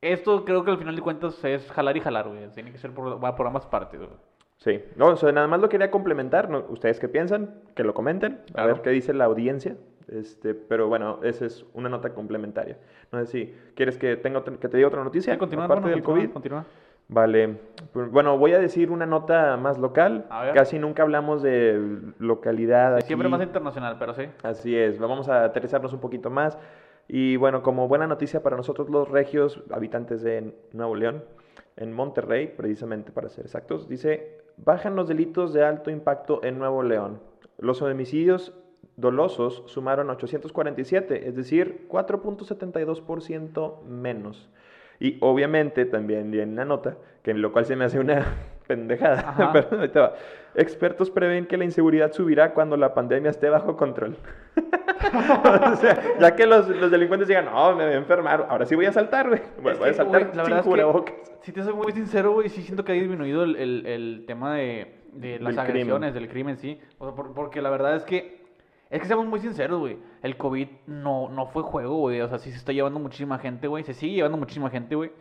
esto 0.01 0.43
creo 0.43 0.65
que 0.65 0.71
al 0.71 0.79
final 0.79 0.95
de 0.95 1.01
cuentas 1.03 1.43
es 1.45 1.71
jalar 1.71 1.95
y 1.97 1.99
jalar, 2.01 2.29
güey. 2.29 2.49
Tiene 2.51 2.71
que 2.71 2.79
ser 2.79 2.95
por, 2.95 3.19
por 3.35 3.45
ambas 3.47 3.67
partes, 3.67 3.99
güey. 3.99 4.09
Sí. 4.63 4.81
No, 4.95 5.07
o 5.07 5.15
sea, 5.17 5.31
nada 5.33 5.45
más 5.47 5.59
lo 5.59 5.67
quería 5.67 5.91
complementar. 5.91 6.49
¿no? 6.49 6.63
¿Ustedes 6.69 6.97
qué 6.99 7.09
piensan? 7.09 7.53
Que 7.75 7.83
lo 7.83 7.93
comenten. 7.93 8.39
A 8.51 8.53
Claro. 8.53 8.73
ver 8.75 8.81
qué 8.81 8.89
dice 8.91 9.13
la 9.13 9.25
audiencia. 9.25 9.75
Este, 10.07 10.53
pero 10.53 10.87
bueno, 10.87 11.19
esa 11.23 11.45
es 11.45 11.65
una 11.73 11.89
nota 11.89 12.13
complementaria. 12.13 12.77
No 13.11 13.19
sé 13.19 13.25
si 13.25 13.53
quieres 13.75 13.97
que, 13.97 14.15
tenga 14.15 14.39
otra- 14.39 14.55
que 14.57 14.69
te 14.69 14.77
diga 14.77 14.87
otra 14.87 15.03
noticia. 15.03 15.33
Sí, 15.33 15.39
continúa, 15.39 15.65
aparte 15.65 15.89
del 15.89 16.01
continúa, 16.01 16.21
COVID. 16.21 16.33
continúa. 16.33 16.65
Vale. 17.09 17.57
Pues, 17.91 18.09
Bueno, 18.09 18.37
voy 18.37 18.53
a 18.53 18.59
decir 18.59 18.89
una 18.89 19.05
nota 19.05 19.57
más 19.57 19.77
local. 19.77 20.27
Casi 20.53 20.79
nunca 20.79 21.03
hablamos 21.03 21.41
de 21.41 21.99
localidad. 22.19 22.99
Sí, 23.01 23.07
siempre 23.07 23.27
más 23.27 23.41
internacional, 23.41 23.97
pero 23.99 24.13
sí. 24.13 24.23
Así 24.43 24.77
es, 24.77 24.97
vamos 24.97 25.27
a 25.27 25.43
aterrizarnos 25.43 25.91
un 25.93 25.99
poquito 25.99 26.29
más. 26.29 26.57
Y 27.09 27.35
bueno, 27.35 27.61
como 27.63 27.89
buena 27.89 28.07
noticia 28.07 28.41
para 28.41 28.55
nosotros 28.55 28.89
los 28.89 29.09
regios, 29.09 29.61
habitantes 29.71 30.21
de 30.23 30.53
Nuevo 30.71 30.95
León, 30.95 31.23
en 31.75 31.91
Monterrey, 31.91 32.47
precisamente 32.55 33.11
para 33.11 33.27
ser 33.29 33.45
exactos, 33.45 33.89
dice, 33.89 34.42
bajan 34.57 34.95
los 34.95 35.07
delitos 35.07 35.53
de 35.53 35.63
alto 35.63 35.89
impacto 35.89 36.43
en 36.43 36.59
Nuevo 36.59 36.83
León. 36.83 37.19
Los 37.57 37.81
homicidios 37.81 38.53
dolosos 38.95 39.63
sumaron 39.67 40.09
847, 40.09 41.27
es 41.27 41.35
decir, 41.35 41.87
4.72% 41.89 43.83
menos. 43.83 44.49
Y 44.99 45.17
obviamente 45.21 45.85
también 45.85 46.31
viene 46.31 46.55
la 46.55 46.65
nota, 46.65 46.97
que 47.23 47.31
en 47.31 47.41
lo 47.41 47.51
cual 47.51 47.65
se 47.65 47.75
me 47.75 47.85
hace 47.85 47.99
una 47.99 48.52
pendejada. 48.67 49.19
Ajá. 49.29 49.51
Pero 49.53 49.81
ahí 49.81 49.89
te 49.89 49.99
va. 49.99 50.13
Expertos 50.55 51.09
prevén 51.09 51.45
que 51.47 51.57
la 51.57 51.63
inseguridad 51.65 52.11
subirá 52.11 52.53
cuando 52.53 52.77
la 52.77 52.93
pandemia 52.93 53.31
esté 53.31 53.49
bajo 53.49 53.75
control. 53.75 54.15
o 55.71 55.75
sea, 55.77 56.01
ya 56.19 56.35
que 56.35 56.45
los, 56.45 56.67
los 56.69 56.91
delincuentes 56.91 57.27
digan, 57.27 57.45
no, 57.45 57.75
me 57.75 57.85
voy 57.85 57.93
a 57.93 57.97
enfermar, 57.97 58.45
ahora 58.49 58.65
sí 58.65 58.75
voy 58.75 58.85
a 58.85 58.91
saltar, 58.91 59.29
güey. 59.29 59.41
Bueno, 59.61 59.79
voy 59.79 59.89
a 59.89 59.93
saltar 59.93 60.25
güey, 60.25 60.35
la 60.35 60.43
sin 60.43 60.43
verdad 60.43 60.59
es 60.59 60.63
que- 60.63 60.69
cubrebocas. 60.69 61.13
Si 61.41 61.51
te 61.51 61.63
soy 61.63 61.73
muy 61.73 61.91
sincero, 61.91 62.31
güey, 62.33 62.49
sí 62.49 62.61
siento 62.61 62.85
que 62.85 62.91
ha 62.93 62.95
disminuido 62.95 63.43
el, 63.43 63.55
el- 63.57 63.85
el 63.85 64.23
tema 64.27 64.53
de, 64.55 64.95
de 65.11 65.39
las 65.39 65.55
Del 65.55 65.59
agresiones, 65.59 66.11
crimen. 66.11 66.13
del 66.13 66.29
crimen, 66.29 66.57
sí. 66.57 66.79
O 66.99 67.05
sea, 67.05 67.15
por- 67.15 67.33
porque 67.33 67.61
la 67.61 67.69
verdad 67.69 67.95
es 67.95 68.03
que, 68.03 68.43
es 68.89 69.01
que 69.01 69.07
seamos 69.07 69.25
muy 69.25 69.39
sinceros, 69.39 69.79
güey. 69.79 69.97
El 70.21 70.37
COVID 70.37 70.67
no, 70.87 71.29
no 71.29 71.47
fue 71.47 71.63
juego, 71.63 71.95
güey. 71.97 72.21
O 72.21 72.27
sea, 72.29 72.37
sí 72.37 72.51
se 72.51 72.57
está 72.57 72.71
llevando 72.71 72.99
muchísima 72.99 73.39
gente, 73.39 73.67
güey. 73.67 73.83
Se 73.83 73.93
sigue 73.93 74.13
llevando 74.15 74.37
muchísima 74.37 74.69
gente, 74.69 74.95
güey. 74.95 75.11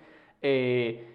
Eh, 0.43 1.09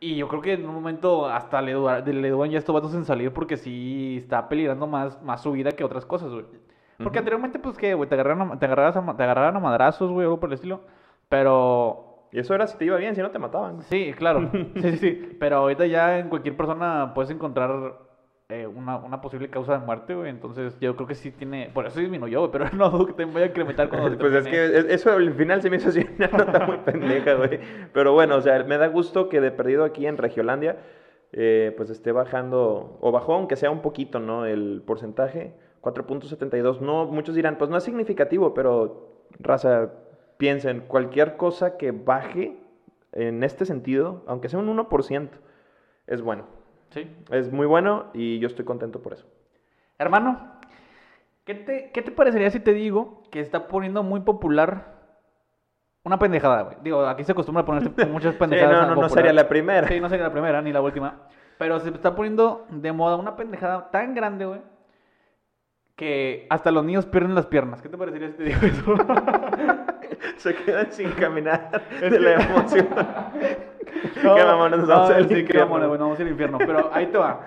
y 0.00 0.16
yo 0.16 0.28
creo 0.28 0.40
que 0.42 0.52
en 0.54 0.66
un 0.68 0.74
momento 0.74 1.26
hasta 1.26 1.60
le, 1.62 1.72
le 1.74 2.30
dudan 2.30 2.50
ya 2.50 2.58
estos 2.58 2.74
vatos 2.74 2.94
en 2.94 3.04
salir 3.04 3.32
porque 3.32 3.56
sí 3.56 4.16
está 4.18 4.48
peligrando 4.48 4.86
más, 4.86 5.20
más 5.22 5.42
su 5.42 5.52
vida 5.52 5.72
que 5.72 5.84
otras 5.84 6.04
cosas, 6.06 6.30
güey. 6.30 6.44
Porque 6.98 7.18
Ujú. 7.18 7.18
anteriormente, 7.18 7.58
pues, 7.58 7.76
que, 7.76 7.94
güey, 7.94 8.08
te 8.08 8.14
agarraran, 8.14 8.52
a- 8.52 8.58
te, 8.58 8.66
a 8.66 9.16
te 9.16 9.22
agarraran 9.22 9.56
a 9.56 9.60
madrazos, 9.60 10.10
güey, 10.10 10.24
algo 10.24 10.40
por 10.40 10.48
el 10.50 10.54
estilo. 10.54 10.80
Pero 11.28 12.26
Y 12.32 12.38
eso 12.40 12.54
era 12.54 12.66
si 12.66 12.76
te 12.76 12.84
iba 12.84 12.96
bien, 12.96 13.14
si 13.14 13.22
no 13.22 13.30
te 13.30 13.38
mataban. 13.38 13.82
Sí, 13.82 14.12
claro. 14.16 14.50
Sí, 14.76 14.90
sí, 14.92 14.96
sí. 14.98 15.36
Pero 15.38 15.56
ahorita 15.58 15.86
ya 15.86 16.18
en 16.18 16.28
cualquier 16.28 16.56
persona 16.56 17.12
puedes 17.14 17.30
encontrar 17.30 17.94
eh, 18.48 18.66
una, 18.66 18.96
una 18.98 19.20
posible 19.20 19.50
causa 19.50 19.78
de 19.78 19.84
muerte, 19.84 20.14
güey. 20.14 20.30
Entonces 20.30 20.78
yo 20.80 20.94
creo 20.96 21.08
que 21.08 21.14
sí 21.14 21.30
tiene... 21.32 21.70
Por 21.74 21.86
eso 21.86 21.98
disminuyó, 22.00 22.40
güey. 22.40 22.52
Pero 22.52 22.66
no 22.76 22.90
dudo 22.90 23.06
que 23.06 23.12
te 23.14 23.24
voy 23.24 23.42
a 23.42 23.46
incrementar 23.46 23.88
cuando 23.88 24.10
se 24.10 24.16
Pues 24.20 24.34
es 24.34 24.46
que 24.46 24.64
es- 24.64 24.84
eso 24.86 25.12
al 25.12 25.32
final 25.34 25.62
se 25.62 25.70
me 25.70 25.76
hizo 25.76 25.88
así 25.88 26.06
una 26.18 26.28
nota 26.28 26.66
muy 26.66 26.76
pendeja, 26.78 27.34
güey. 27.34 27.58
Pero 27.92 28.12
bueno, 28.12 28.36
o 28.36 28.40
sea, 28.40 28.62
me 28.64 28.78
da 28.78 28.86
gusto 28.88 29.28
que 29.28 29.40
de 29.40 29.50
perdido 29.50 29.84
aquí 29.84 30.06
en 30.06 30.16
Regiolandia, 30.16 30.76
eh, 31.32 31.74
pues 31.76 31.90
esté 31.90 32.12
bajando, 32.12 32.98
o 33.00 33.12
bajó 33.12 33.34
aunque 33.34 33.56
sea 33.56 33.70
un 33.70 33.82
poquito, 33.82 34.20
¿no? 34.20 34.46
El 34.46 34.82
porcentaje, 34.86 35.54
4.72. 35.82 36.80
No, 36.80 37.06
muchos 37.06 37.34
dirán, 37.34 37.58
pues 37.58 37.68
no 37.68 37.76
es 37.76 37.82
significativo, 37.84 38.54
pero 38.54 39.24
raza, 39.40 39.90
piensen, 40.36 40.82
cualquier 40.86 41.36
cosa 41.36 41.76
que 41.76 41.90
baje 41.90 42.56
en 43.12 43.42
este 43.42 43.64
sentido, 43.64 44.22
aunque 44.26 44.48
sea 44.48 44.60
un 44.60 44.68
1%, 44.68 45.30
es 46.06 46.22
bueno. 46.22 46.44
Sí. 46.96 47.14
Es 47.30 47.52
muy 47.52 47.66
bueno 47.66 48.06
y 48.14 48.38
yo 48.38 48.46
estoy 48.48 48.64
contento 48.64 49.02
por 49.02 49.12
eso. 49.12 49.26
Hermano, 49.98 50.52
¿qué 51.44 51.54
te, 51.54 51.90
¿qué 51.92 52.00
te 52.00 52.10
parecería 52.10 52.50
si 52.50 52.58
te 52.60 52.72
digo 52.72 53.22
que 53.30 53.40
está 53.40 53.68
poniendo 53.68 54.02
muy 54.02 54.20
popular 54.20 54.94
Una 56.04 56.18
pendejada, 56.18 56.62
güey. 56.62 56.76
Digo, 56.82 57.04
aquí 57.06 57.22
se 57.24 57.32
acostumbra 57.32 57.62
a 57.62 57.66
ponerse 57.66 57.90
muchas 58.06 58.34
Sí, 58.34 58.38
pendejadas. 58.38 58.70
no, 58.72 58.78
a 58.78 58.86
no, 58.86 58.88
no 58.88 58.94
popular. 59.02 59.10
sería 59.10 59.32
la 59.34 59.48
primera. 59.48 59.86
Sí, 59.88 60.00
no 60.00 60.08
sería 60.08 60.24
la 60.26 60.32
primera 60.32 60.62
ni 60.62 60.72
la 60.72 60.80
última. 60.80 61.22
Pero 61.58 61.78
se 61.80 61.90
está 61.90 62.14
poniendo 62.14 62.66
de 62.70 62.92
moda 62.92 63.16
una 63.16 63.36
pendejada 63.36 63.90
tan 63.90 64.14
grande, 64.14 64.46
güey, 64.46 64.60
que 65.96 66.46
hasta 66.50 66.70
los 66.70 66.84
niños 66.84 67.06
pierden 67.06 67.34
las 67.34 67.46
piernas. 67.46 67.82
¿Qué 67.82 67.88
te 67.88 67.98
parecería 67.98 68.28
si 68.30 68.34
te 68.36 68.44
digo 68.44 68.60
eso? 68.62 68.94
Se 70.36 70.54
quedan 70.54 70.92
sin 70.92 71.10
caminar 71.12 71.70
de 72.00 72.20
la 72.20 72.34
emoción. 72.34 72.88
No, 74.24 74.68
nos 74.68 74.86
vamos 74.88 75.10
no, 75.10 75.14
al 75.16 75.22
infierno. 75.32 75.66
mamones, 75.66 75.88
güey, 75.88 75.98
nos 75.98 76.06
vamos 76.08 76.20
al 76.20 76.28
infierno. 76.28 76.58
Pero 76.58 76.90
ahí 76.92 77.06
te 77.06 77.18
va. 77.18 77.40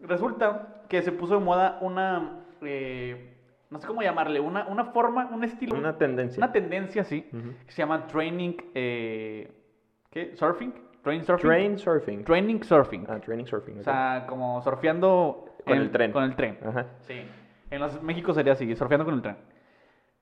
Resulta 0.00 0.68
que 0.88 1.02
se 1.02 1.12
puso 1.12 1.38
de 1.38 1.44
moda 1.44 1.78
una, 1.80 2.40
eh, 2.62 3.34
no 3.70 3.78
sé 3.80 3.86
cómo 3.86 4.02
llamarle, 4.02 4.40
una, 4.40 4.66
una 4.66 4.86
forma, 4.86 5.26
un 5.32 5.44
estilo, 5.44 5.76
Una 5.76 5.96
tendencia. 5.96 6.38
una 6.42 6.52
tendencia, 6.52 7.04
sí, 7.04 7.22
que 7.66 7.72
se 7.72 7.78
llama 7.82 8.06
training, 8.06 8.52
eh, 8.74 9.50
¿qué? 10.10 10.36
¿Surfing? 10.36 10.72
¿Train 11.02 11.22
surfing? 11.24 11.48
Train 11.48 11.78
surfing. 11.78 12.24
Training 12.24 12.62
surfing. 12.62 13.06
Ah, 13.08 13.18
training 13.20 13.44
surfing. 13.46 13.78
O 13.80 13.82
sea, 13.82 14.24
como 14.26 14.62
surfeando 14.62 15.44
Con 15.64 15.74
en- 15.76 15.82
el 15.82 15.90
tren. 15.90 16.12
Con 16.12 16.24
el 16.24 16.34
tren. 16.34 16.58
Ajá. 16.66 16.86
Sí. 17.00 17.22
En 17.70 17.80
los, 17.80 18.02
México 18.02 18.32
sería 18.32 18.52
así, 18.54 18.74
surfeando 18.74 19.04
con 19.04 19.14
el 19.14 19.22
tren. 19.22 19.36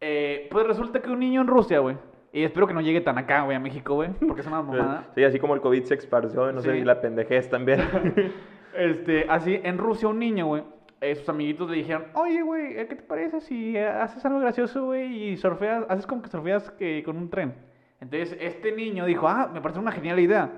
Eh, 0.01 0.49
pues 0.51 0.67
resulta 0.67 1.01
que 1.01 1.09
un 1.11 1.21
niño 1.21 1.41
en 1.43 1.47
Rusia, 1.47 1.79
güey, 1.79 1.97
y 2.33 2.45
espero 2.45 2.67
que 2.67 2.75
no 2.75 2.81
llegue 2.81 3.01
tan 3.01 3.19
acá, 3.19 3.43
güey, 3.43 3.57
a 3.57 3.61
México, 3.61 3.95
güey, 3.95 4.11
porque 4.27 4.41
es 4.41 4.47
una 4.47 4.63
mamada. 4.63 5.09
Sí, 5.15 5.23
así 5.23 5.39
como 5.39 5.55
el 5.55 5.61
COVID 5.61 5.85
se 5.85 5.95
esparció, 5.95 6.51
no 6.53 6.61
sé, 6.61 6.79
y 6.79 6.85
la 6.85 7.01
pendejez 7.01 7.49
también. 7.49 7.81
Este, 8.75 9.27
así, 9.29 9.61
en 9.63 9.77
Rusia 9.77 10.09
un 10.09 10.19
niño, 10.19 10.47
güey, 10.47 10.63
eh, 11.03 11.15
sus 11.15 11.29
amiguitos 11.29 11.69
le 11.69 11.77
dijeron, 11.77 12.07
oye, 12.15 12.41
güey, 12.41 12.79
¿eh, 12.79 12.87
¿qué 12.89 12.95
te 12.95 13.03
parece 13.03 13.41
si 13.43 13.77
eh, 13.77 13.87
haces 13.87 14.25
algo 14.25 14.41
gracioso, 14.41 14.87
güey, 14.87 15.31
y 15.31 15.37
surfeas, 15.37 15.85
haces 15.91 16.07
como 16.07 16.23
que 16.23 16.31
surfeas 16.31 16.71
que, 16.71 17.03
con 17.05 17.19
un 17.19 17.29
tren? 17.29 17.55
Entonces, 18.01 18.35
este 18.41 18.73
niño 18.73 19.05
dijo, 19.05 19.29
ah, 19.29 19.51
me 19.53 19.61
parece 19.61 19.79
una 19.79 19.93
genial 19.93 20.19
idea. 20.21 20.51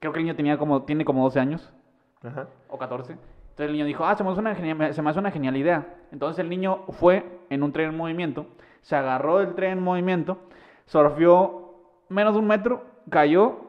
Creo 0.00 0.12
que 0.12 0.20
el 0.20 0.24
niño 0.24 0.36
tenía 0.36 0.56
como, 0.56 0.84
tiene 0.84 1.04
como 1.04 1.22
12 1.24 1.38
años, 1.38 1.72
Ajá. 2.22 2.48
o 2.68 2.78
14. 2.78 3.12
Entonces 3.12 3.66
el 3.66 3.72
niño 3.72 3.84
dijo, 3.84 4.06
ah, 4.06 4.14
se 4.14 4.22
me, 4.22 4.30
hace 4.30 4.40
una 4.40 4.54
genial, 4.54 4.94
se 4.94 5.02
me 5.02 5.10
hace 5.10 5.18
una 5.18 5.30
genial 5.30 5.56
idea. 5.56 5.96
Entonces 6.12 6.38
el 6.38 6.48
niño 6.48 6.84
fue 6.90 7.40
en 7.50 7.62
un 7.62 7.72
tren 7.72 7.90
en 7.90 7.96
movimiento, 7.96 8.46
se 8.80 8.96
agarró 8.96 9.38
del 9.38 9.54
tren 9.54 9.78
en 9.78 9.82
movimiento, 9.82 10.47
surfeó 10.88 12.04
menos 12.08 12.34
de 12.34 12.40
un 12.40 12.46
metro, 12.46 12.82
cayó. 13.10 13.60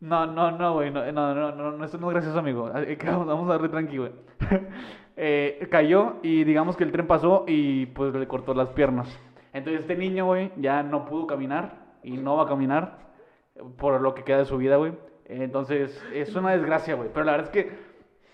No, 0.00 0.26
no, 0.26 0.50
no, 0.50 0.74
güey, 0.74 0.90
no, 0.90 1.10
no, 1.12 1.34
no, 1.34 1.52
no, 1.52 1.72
no, 1.72 1.84
esto 1.84 1.98
no 1.98 2.08
es 2.08 2.14
gracioso, 2.14 2.38
amigo. 2.38 2.70
Vamos, 3.04 3.26
vamos 3.26 3.48
a 3.48 3.52
darle 3.52 3.68
tranquilo, 3.68 4.10
güey. 4.10 4.60
Eh, 5.14 5.68
cayó 5.70 6.14
y 6.22 6.42
digamos 6.42 6.74
que 6.74 6.84
el 6.84 6.90
tren 6.90 7.06
pasó 7.06 7.44
y 7.46 7.84
pues 7.84 8.14
le 8.14 8.26
cortó 8.26 8.54
las 8.54 8.70
piernas. 8.70 9.06
Entonces 9.52 9.82
este 9.82 9.94
niño, 9.94 10.24
güey, 10.24 10.50
ya 10.56 10.82
no 10.82 11.04
pudo 11.04 11.26
caminar 11.26 11.98
y 12.02 12.16
no 12.16 12.36
va 12.36 12.44
a 12.44 12.48
caminar 12.48 12.98
por 13.76 14.00
lo 14.00 14.14
que 14.14 14.24
queda 14.24 14.38
de 14.38 14.44
su 14.46 14.56
vida, 14.56 14.76
güey. 14.76 14.94
Entonces, 15.26 16.02
es 16.14 16.34
una 16.34 16.52
desgracia, 16.52 16.94
güey. 16.94 17.10
Pero 17.12 17.26
la 17.26 17.32
verdad 17.32 17.46
es 17.48 17.52
que, 17.52 17.78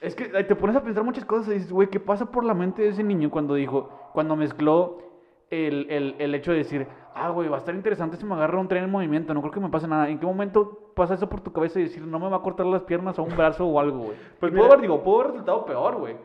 es 0.01 0.15
que 0.15 0.45
te 0.45 0.55
pones 0.55 0.77
a 0.77 0.85
pensar 0.85 1.03
muchas 1.03 1.25
cosas 1.25 1.49
y 1.49 1.55
dices, 1.55 1.73
güey, 1.73 1.89
¿qué 1.89 1.99
pasa 1.99 2.31
por 2.31 2.45
la 2.45 2.55
mente 2.55 2.83
de 2.83 2.91
ese 2.91 3.03
niño 3.03 3.29
cuando 3.29 3.55
dijo, 3.55 3.91
cuando 4.13 4.37
mezcló 4.37 5.08
el, 5.51 5.87
el, 5.91 6.15
el 6.19 6.35
hecho 6.35 6.53
de 6.53 6.59
decir, 6.59 6.87
ah, 7.15 7.31
güey, 7.31 7.49
va 7.49 7.57
a 7.57 7.59
estar 7.61 7.75
interesante 7.75 8.17
si 8.17 8.25
me 8.25 8.35
agarra 8.35 8.59
un 8.61 8.69
tren 8.69 8.85
en 8.85 8.91
movimiento, 8.91 9.33
no 9.35 9.41
creo 9.41 9.53
que 9.53 9.61
me 9.61 9.69
pase 9.71 9.89
nada. 9.89 10.09
¿En 10.09 10.19
qué 10.19 10.27
momento 10.27 10.93
pasa 10.95 11.15
eso 11.15 11.29
por 11.29 11.41
tu 11.41 11.53
cabeza 11.53 11.79
y 11.81 11.85
decir, 11.85 12.03
no 12.07 12.19
me 12.19 12.29
va 12.29 12.37
a 12.39 12.43
cortar 12.43 12.67
las 12.67 12.83
piernas 12.83 13.19
o 13.19 13.23
un 13.23 13.37
brazo 13.37 13.67
o 13.67 13.81
algo, 13.81 13.99
güey? 13.99 14.17
Pues 14.41 14.53
mira- 14.53 14.65
pudo 14.65 14.73
haber, 14.73 14.83
digo, 14.83 15.03
pudo 15.03 15.17
haber 15.21 15.31
resultado 15.33 15.65
peor, 15.65 15.97
güey. 15.97 16.17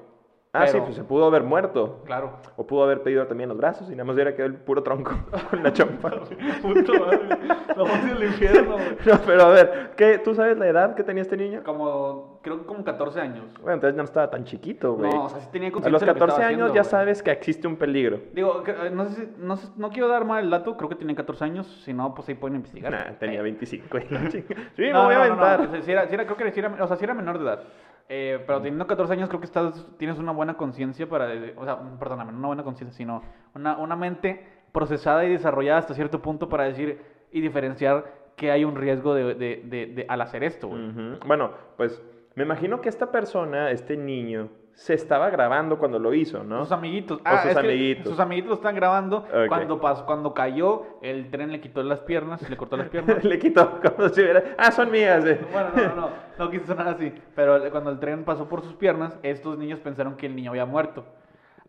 Ah, 0.55 0.67
sí, 0.67 0.77
pues 0.79 0.93
se 0.95 1.03
pudo 1.03 1.25
haber 1.25 1.41
muerto. 1.41 2.01
Claro. 2.05 2.33
O 2.57 2.67
pudo 2.67 2.83
haber 2.83 3.01
pedido 3.01 3.25
también 3.25 3.49
los 3.49 3.57
brazos 3.57 3.87
y 3.89 3.93
nada 3.93 4.03
más 4.03 4.13
hubiera 4.13 4.35
quedado 4.35 4.51
el 4.53 4.59
puro 4.59 4.83
tronco 4.83 5.11
con 5.49 5.63
la 5.63 5.73
chompa. 5.73 6.11
Puto 6.61 6.93
madre. 6.93 7.39
Al 7.75 8.23
infierno, 8.23 8.73
güey. 8.75 8.87
No, 9.03 9.19
pero 9.25 9.41
a 9.45 9.49
ver, 9.49 9.93
¿qué, 9.97 10.19
¿tú 10.19 10.35
sabes 10.35 10.55
la 10.59 10.67
edad 10.67 10.93
que 10.93 11.03
tenía 11.03 11.23
este 11.23 11.37
niño? 11.37 11.63
Como, 11.63 12.32
creo 12.43 12.59
que 12.59 12.65
como 12.67 12.83
14 12.83 13.19
años. 13.19 13.45
Bueno, 13.59 13.73
entonces 13.73 13.95
no 13.97 14.03
estaba 14.03 14.29
tan 14.29 14.43
chiquito, 14.43 14.93
güey. 14.93 15.09
No, 15.11 15.23
o 15.25 15.29
sea, 15.29 15.39
sí 15.39 15.47
tenía 15.51 15.69
a 15.69 15.71
los 15.71 15.81
de 15.83 15.89
lo 15.91 15.99
que 15.99 16.05
14 16.05 16.23
estaba 16.23 16.35
años 16.35 16.45
haciendo, 16.61 16.73
ya 16.75 16.83
sabes 16.83 17.23
que 17.23 17.31
existe 17.31 17.67
un 17.67 17.77
peligro. 17.77 18.19
Digo, 18.33 18.63
eh, 18.67 18.91
no 18.93 19.05
sé 19.05 19.15
si, 19.25 19.33
no, 19.39 19.57
sé- 19.57 19.69
no 19.77 19.89
quiero 19.89 20.07
dar 20.09 20.25
mal 20.25 20.43
el 20.43 20.49
dato, 20.51 20.77
creo 20.77 20.89
que 20.89 20.95
tenía 20.95 21.15
14 21.15 21.43
años, 21.45 21.65
si 21.83 21.93
no, 21.93 22.13
pues 22.13 22.29
ahí 22.29 22.35
pueden 22.35 22.57
investigar. 22.57 22.91
Nah, 22.91 23.13
tenía 23.17 23.39
Eh, 23.39 23.43
25. 23.43 23.97
y 23.97 24.13
la 24.13 24.27
chinga. 24.29 24.55
sí, 24.75 24.83
no, 24.91 25.07
me 25.07 25.15
voy 25.15 25.15
a 25.15 25.23
aventar. 25.25 25.69
no, 25.69 25.81
sí 25.81 25.91
era, 25.91 26.07
creo 26.07 26.35
que 26.37 26.59
era, 26.59 26.83
o 26.83 26.87
sea, 26.87 26.97
sí 26.97 27.03
era 27.03 27.13
menor 27.15 27.39
de 27.39 27.45
edad. 27.45 27.63
Eh, 28.09 28.43
pero 28.45 28.59
teniendo 28.59 28.85
14 28.85 29.13
años 29.13 29.29
creo 29.29 29.39
que 29.39 29.45
estás, 29.45 29.87
tienes 29.97 30.19
una 30.19 30.33
buena 30.33 30.55
conciencia 30.55 31.07
para, 31.07 31.33
eh, 31.33 31.53
o 31.57 31.63
sea, 31.63 31.79
perdóname, 31.97 32.33
no 32.33 32.39
una 32.39 32.47
buena 32.47 32.63
conciencia, 32.63 32.95
sino 32.95 33.23
una, 33.55 33.77
una 33.77 33.95
mente 33.95 34.45
procesada 34.73 35.23
y 35.23 35.29
desarrollada 35.29 35.79
hasta 35.79 35.93
cierto 35.93 36.21
punto 36.21 36.49
para 36.49 36.65
decir 36.65 36.99
y 37.31 37.39
diferenciar 37.39 38.23
que 38.35 38.51
hay 38.51 38.65
un 38.65 38.75
riesgo 38.75 39.13
de, 39.13 39.35
de- 39.35 39.61
de- 39.63 39.85
de- 39.85 40.05
al 40.09 40.19
hacer 40.21 40.43
esto, 40.43 40.67
güey. 40.67 40.81
Bueno, 41.25 41.51
pues 41.77 42.01
me 42.35 42.43
imagino 42.43 42.81
que 42.81 42.89
esta 42.89 43.11
persona, 43.11 43.71
este 43.71 43.95
niño, 43.97 44.49
se 44.73 44.95
estaba 44.95 45.29
grabando 45.29 45.77
cuando 45.77 45.99
lo 45.99 46.15
hizo, 46.15 46.43
¿no? 46.43 46.63
Sus 46.63 46.71
amiguitos. 46.71 47.19
Ah, 47.23 47.43
sus 47.43 47.51
es 47.51 47.57
que 47.57 47.59
amiguitos. 47.67 48.09
Sus 48.09 48.19
amiguitos 48.19 48.49
lo 48.49 48.55
están 48.55 48.75
grabando. 48.75 49.23
Cuando, 49.47 49.79
pas- 49.79 50.03
cuando 50.03 50.33
cayó, 50.33 50.97
el 51.03 51.29
tren 51.29 51.51
le 51.51 51.61
quitó 51.61 51.83
las 51.83 51.99
piernas, 51.99 52.49
le 52.49 52.57
cortó 52.57 52.75
las 52.75 52.89
piernas. 52.89 53.23
Le 53.23 53.37
quitó 53.37 53.79
como 53.79 54.09
si 54.09 54.21
hubiera... 54.21 54.55
Ah, 54.57 54.71
son 54.71 54.89
mías. 54.89 55.23
eh. 55.25 55.39
Bueno, 55.51 55.69
no, 55.75 55.83
no, 55.83 55.95
no, 55.95 56.09
no 56.39 56.49
quiso 56.49 56.65
sonar 56.65 56.87
así. 56.87 57.13
Pero 57.35 57.69
cuando 57.69 57.91
el 57.91 57.99
tren 57.99 58.23
pasó 58.25 58.49
por 58.49 58.63
sus 58.63 58.73
piernas, 58.73 59.15
estos 59.21 59.59
niños 59.59 59.79
pensaron 59.79 60.15
que 60.17 60.25
el 60.25 60.35
niño 60.35 60.49
había 60.49 60.65
muerto. 60.65 61.05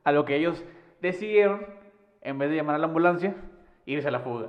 A 0.02 0.10
lo 0.12 0.24
que 0.24 0.36
ellos 0.36 0.64
decidieron, 1.02 1.66
en 2.22 2.38
vez 2.38 2.48
de 2.48 2.56
llamar 2.56 2.76
a 2.76 2.78
la 2.78 2.86
ambulancia, 2.86 3.34
irse 3.84 4.08
a 4.08 4.12
la 4.12 4.20
fuga. 4.20 4.46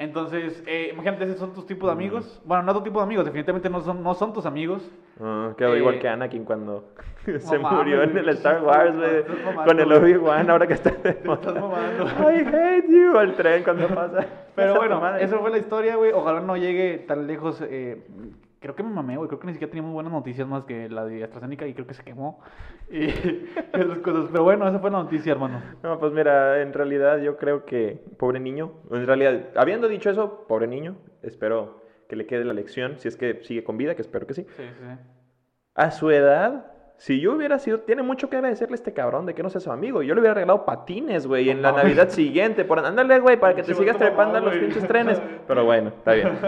Entonces, 0.00 0.62
eh, 0.66 0.88
imagínate, 0.94 1.24
esos 1.24 1.38
son 1.38 1.52
tus 1.52 1.66
tipos 1.66 1.86
de 1.86 1.92
amigos. 1.92 2.40
Bueno, 2.46 2.62
no 2.62 2.72
tu 2.72 2.82
tipo 2.82 3.00
de 3.00 3.04
amigos, 3.04 3.26
definitivamente 3.26 3.68
no 3.68 3.82
son, 3.82 4.02
no 4.02 4.14
son 4.14 4.32
tus 4.32 4.46
amigos. 4.46 4.90
Ah, 5.20 5.52
quedó 5.58 5.74
Eh, 5.74 5.78
igual 5.78 5.98
que 5.98 6.08
Anakin 6.08 6.46
cuando 6.46 6.88
se 7.38 7.58
murió 7.58 8.02
en 8.02 8.16
el 8.16 8.30
Star 8.30 8.56
estás 8.56 8.62
Wars, 8.66 8.96
güey, 8.96 9.16
estás 9.18 9.66
con 9.66 9.78
el. 9.78 9.92
Obi-Wan, 9.92 10.48
ahora 10.48 10.66
que 10.66 10.72
está 10.72 10.88
de 10.90 11.10
estás 11.22 11.24
moda. 11.26 11.52
mamando. 11.60 12.04
I 12.32 12.38
hate 12.46 12.88
you, 12.88 13.14
al 13.18 13.34
tren 13.36 13.62
cuando 13.62 13.88
pasa. 13.88 14.24
Pero 14.56 14.70
Esa 14.70 14.78
bueno, 14.78 15.16
eso 15.18 15.38
fue 15.40 15.50
la 15.50 15.58
historia, 15.58 15.96
güey. 15.96 16.12
Ojalá 16.12 16.40
no 16.40 16.56
llegue 16.56 17.04
tan 17.06 17.26
lejos. 17.26 17.60
eh, 17.62 18.02
creo 18.60 18.76
que 18.76 18.82
me 18.82 18.90
mamé, 18.90 19.16
güey. 19.16 19.28
Creo 19.28 19.40
que 19.40 19.46
ni 19.46 19.54
siquiera 19.54 19.70
teníamos 19.70 19.92
buenas 19.92 20.12
noticias 20.12 20.46
más 20.46 20.64
que 20.64 20.88
la 20.88 21.04
de 21.04 21.24
AstraZeneca 21.24 21.66
y 21.66 21.74
creo 21.74 21.86
que 21.86 21.94
se 21.94 22.04
quemó. 22.04 22.40
Y 22.90 23.04
esas 23.06 23.98
cosas. 23.98 24.28
Pero 24.32 24.42
bueno, 24.42 24.68
esa 24.68 24.80
fue 24.80 24.90
la 24.90 25.02
noticia, 25.02 25.32
hermano. 25.32 25.62
No, 25.82 25.98
pues 26.00 26.12
mira, 26.12 26.60
en 26.60 26.72
realidad 26.72 27.18
yo 27.18 27.36
creo 27.36 27.64
que, 27.64 28.04
pobre 28.18 28.40
niño, 28.40 28.72
en 28.90 29.06
realidad, 29.06 29.48
habiendo 29.54 29.86
dicho 29.86 30.10
eso, 30.10 30.44
pobre 30.48 30.66
niño, 30.66 30.96
espero 31.22 31.82
que 32.08 32.16
le 32.16 32.26
quede 32.26 32.44
la 32.44 32.52
lección, 32.52 32.98
si 32.98 33.06
es 33.06 33.16
que 33.16 33.44
sigue 33.44 33.62
con 33.62 33.78
vida, 33.78 33.94
que 33.94 34.02
espero 34.02 34.26
que 34.26 34.34
sí. 34.34 34.42
Sí, 34.56 34.62
sí, 34.64 34.74
sí. 34.80 34.98
A 35.76 35.92
su 35.92 36.10
edad, 36.10 36.69
si 37.00 37.18
yo 37.18 37.32
hubiera 37.32 37.58
sido, 37.58 37.80
tiene 37.80 38.02
mucho 38.02 38.28
que 38.28 38.36
agradecerle 38.36 38.74
a 38.74 38.76
este 38.76 38.92
cabrón 38.92 39.24
de 39.24 39.32
que 39.34 39.42
no 39.42 39.48
sea 39.48 39.62
su 39.62 39.72
amigo. 39.72 40.02
Yo 40.02 40.14
le 40.14 40.20
hubiera 40.20 40.34
regalado 40.34 40.66
patines, 40.66 41.26
güey, 41.26 41.48
en 41.48 41.62
la. 41.62 41.72
Navidad 41.72 42.10
siguiente. 42.10 42.62
Por, 42.66 42.78
ándale, 42.78 43.20
güey, 43.20 43.40
para 43.40 43.54
que 43.54 43.62
te 43.62 43.72
sigas 43.74 43.96
trepando 43.96 44.36
a 44.36 44.42
los 44.42 44.54
pinches 44.54 44.86
trenes. 44.86 45.18
Pero 45.48 45.64
bueno, 45.64 45.88
está 45.88 46.12
bien. 46.12 46.38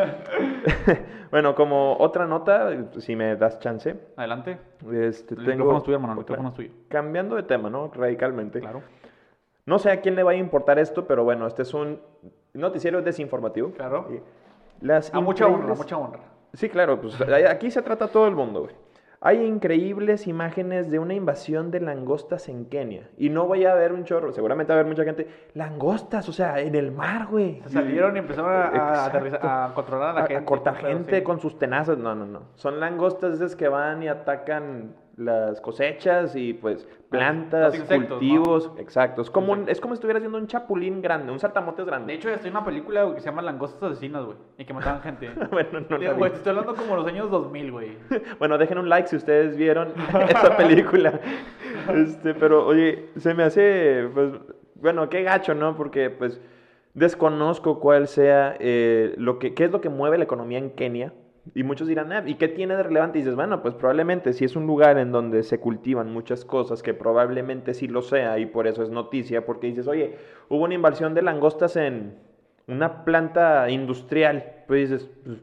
bueno, 1.31 1.55
como 1.55 1.97
otra 1.99 2.27
nota, 2.27 2.69
si 2.99 3.17
me 3.17 3.35
das 3.37 3.61
chance, 3.61 3.97
Adelante. 4.15 4.59
este, 4.93 5.37
El 5.37 5.47
tengo... 5.47 5.53
micrófono 5.53 5.79
es 5.79 5.85
tuyo, 5.85 5.97
hermano. 5.97 6.13
El 6.13 6.19
micrófono 6.19 6.49
es 6.51 6.55
tuyo. 6.55 6.71
Cambiando 6.89 7.37
de 7.37 7.45
tema, 7.45 7.71
¿no? 7.71 7.91
Radicalmente. 7.91 8.61
Claro. 8.61 8.83
No 9.65 9.79
sé 9.79 9.91
a 9.91 10.03
quién 10.03 10.17
le 10.17 10.23
va 10.23 10.33
a 10.33 10.37
importar 10.37 10.79
esto, 10.79 11.07
pero 11.07 11.25
bueno, 11.25 11.47
este 11.47 11.63
es 11.63 11.73
un 11.73 11.99
noticiero 12.53 13.01
desinformativo. 13.01 13.71
Claro. 13.71 14.07
Y 14.11 14.85
Las 14.85 15.15
A 15.15 15.21
mucha 15.21 15.47
honra, 15.47 15.73
mucha 15.73 15.97
honra. 15.97 16.21
Sí, 16.53 16.69
claro, 16.69 17.01
pues 17.01 17.19
aquí 17.49 17.71
se 17.71 17.81
trata 17.81 18.05
a 18.05 18.09
todo 18.09 18.29
el 18.29 18.35
mundo, 18.35 18.65
güey. 18.65 18.82
Hay 19.25 19.45
increíbles 19.45 20.27
imágenes 20.27 20.91
de 20.91 20.99
una 20.99 21.15
invasión 21.15 21.71
de 21.71 21.79
langostas 21.79 22.49
en 22.49 22.65
Kenia. 22.65 23.09
Y 23.17 23.31
no 23.31 23.47
voy 23.47 23.65
a 23.67 23.75
ver 23.75 23.93
un 23.93 24.03
chorro, 24.05 24.33
seguramente 24.33 24.73
va 24.73 24.79
a 24.79 24.81
haber 24.81 24.91
mucha 24.91 25.05
gente. 25.05 25.29
Langostas, 25.55 26.29
o 26.29 26.33
sea, 26.33 26.59
en 26.59 26.75
el 26.75 26.91
mar, 26.91 27.29
güey. 27.31 27.61
Se 27.63 27.69
salieron 27.71 28.17
y 28.17 28.19
empezaron 28.19 28.51
a, 28.53 29.73
controlar 29.77 30.11
a 30.11 30.13
la 30.15 30.21
A- 30.23 30.25
a 30.25 30.27
gente. 30.27 30.45
cortar 30.45 30.75
gente 30.75 31.19
sí. 31.19 31.23
con 31.23 31.39
sus 31.41 31.57
tenazas. 31.57 31.99
No, 31.99 32.17
no, 32.17 32.27
no. 32.27 32.41
Son 32.57 32.81
langostas 32.81 33.35
esas 33.35 33.55
que 33.55 33.69
van 33.69 34.03
y 34.03 34.09
atacan 34.09 34.97
las 35.17 35.61
cosechas 35.61 36.35
y 36.37 36.55
pues 36.55 36.87
plantas, 37.11 37.75
insectos, 37.75 38.19
cultivos. 38.19 38.71
Exacto. 38.79 39.21
Es 39.23 39.29
como, 39.31 39.53
un- 39.53 39.69
es 39.69 39.81
como 39.81 39.95
si 39.95 39.97
estuvieras 39.99 40.23
viendo 40.23 40.39
un 40.39 40.47
chapulín 40.47 41.03
grande, 41.03 41.31
un 41.33 41.39
saltamontes 41.39 41.85
De 41.85 41.91
grande. 41.91 42.15
hecho, 42.15 42.31
estoy 42.31 42.49
en 42.49 42.57
una 42.57 42.65
película 42.65 43.03
güey, 43.03 43.15
que 43.17 43.21
se 43.21 43.27
llama 43.27 43.43
Langostas 43.43 43.93
Asesinas, 43.93 44.25
güey. 44.25 44.39
Y 44.59 44.65
que 44.65 44.73
mataban 44.73 45.03
gente. 45.03 45.31
bueno, 45.51 45.81
no 45.89 45.99
la 45.99 46.13
vi. 46.13 46.19
güey, 46.19 46.31
te 46.31 46.37
estoy 46.39 46.51
hablando 46.51 46.75
como 46.75 46.97
los 46.97 47.07
años 47.07 47.31
2000, 47.31 47.71
güey. 47.73 47.99
Bueno, 48.39 48.57
dejen 48.59 48.79
un 48.79 48.89
like 48.89 49.09
si 49.09 49.17
ustedes 49.17 49.57
vieron 49.57 49.93
esa 50.29 50.57
película. 50.57 51.21
Este, 51.95 52.33
pero 52.35 52.67
oye, 52.67 53.11
se 53.17 53.35
me 53.35 53.43
hace, 53.43 54.09
pues, 54.15 54.33
bueno, 54.77 55.09
qué 55.11 55.23
gacho, 55.23 55.55
¿no? 55.55 55.77
Porque, 55.77 56.09
pues, 56.11 56.41
desconozco 56.95 57.81
cuál 57.81 58.07
sea 58.09 58.57
eh, 58.61 59.15
lo 59.17 59.39
que, 59.39 59.55
qué 59.55 59.65
es 59.65 59.71
lo 59.71 59.81
que 59.81 59.89
mueve 59.89 60.19
la 60.19 60.25
economía 60.25 60.59
en 60.59 60.71
Kenia. 60.71 61.13
Y 61.55 61.65
muchos 61.65 61.89
dirán, 61.89 62.13
"Ah, 62.13 62.23
¿y 62.25 62.35
qué 62.37 62.49
tiene 62.49 62.77
de 62.77 62.83
relevante? 62.85 63.19
Y 63.19 63.23
dices, 63.23 63.35
bueno, 63.35 63.63
pues 63.63 63.75
probablemente 63.75 64.33
si 64.33 64.45
es 64.45 64.55
un 64.55 64.67
lugar 64.67 64.99
en 64.99 65.11
donde 65.11 65.43
se 65.43 65.59
cultivan 65.59 66.13
muchas 66.13 66.45
cosas, 66.45 66.83
que 66.83 66.95
probablemente 66.95 67.75
sí 67.75 67.89
lo 67.89 68.03
sea, 68.03 68.39
y 68.39 68.47
por 68.47 68.67
eso 68.67 68.83
es 68.83 68.91
noticia, 68.91 69.45
porque 69.45 69.67
dices, 69.67 69.89
oye, 69.89 70.17
hubo 70.49 70.63
una 70.65 70.75
invasión 70.75 71.15
de 71.15 71.23
langostas 71.23 71.77
en, 71.77 72.17
una 72.69 73.05
planta 73.05 73.69
industrial, 73.71 74.65
pues 74.69 74.89
dices, 74.89 75.11
pues, 75.25 75.39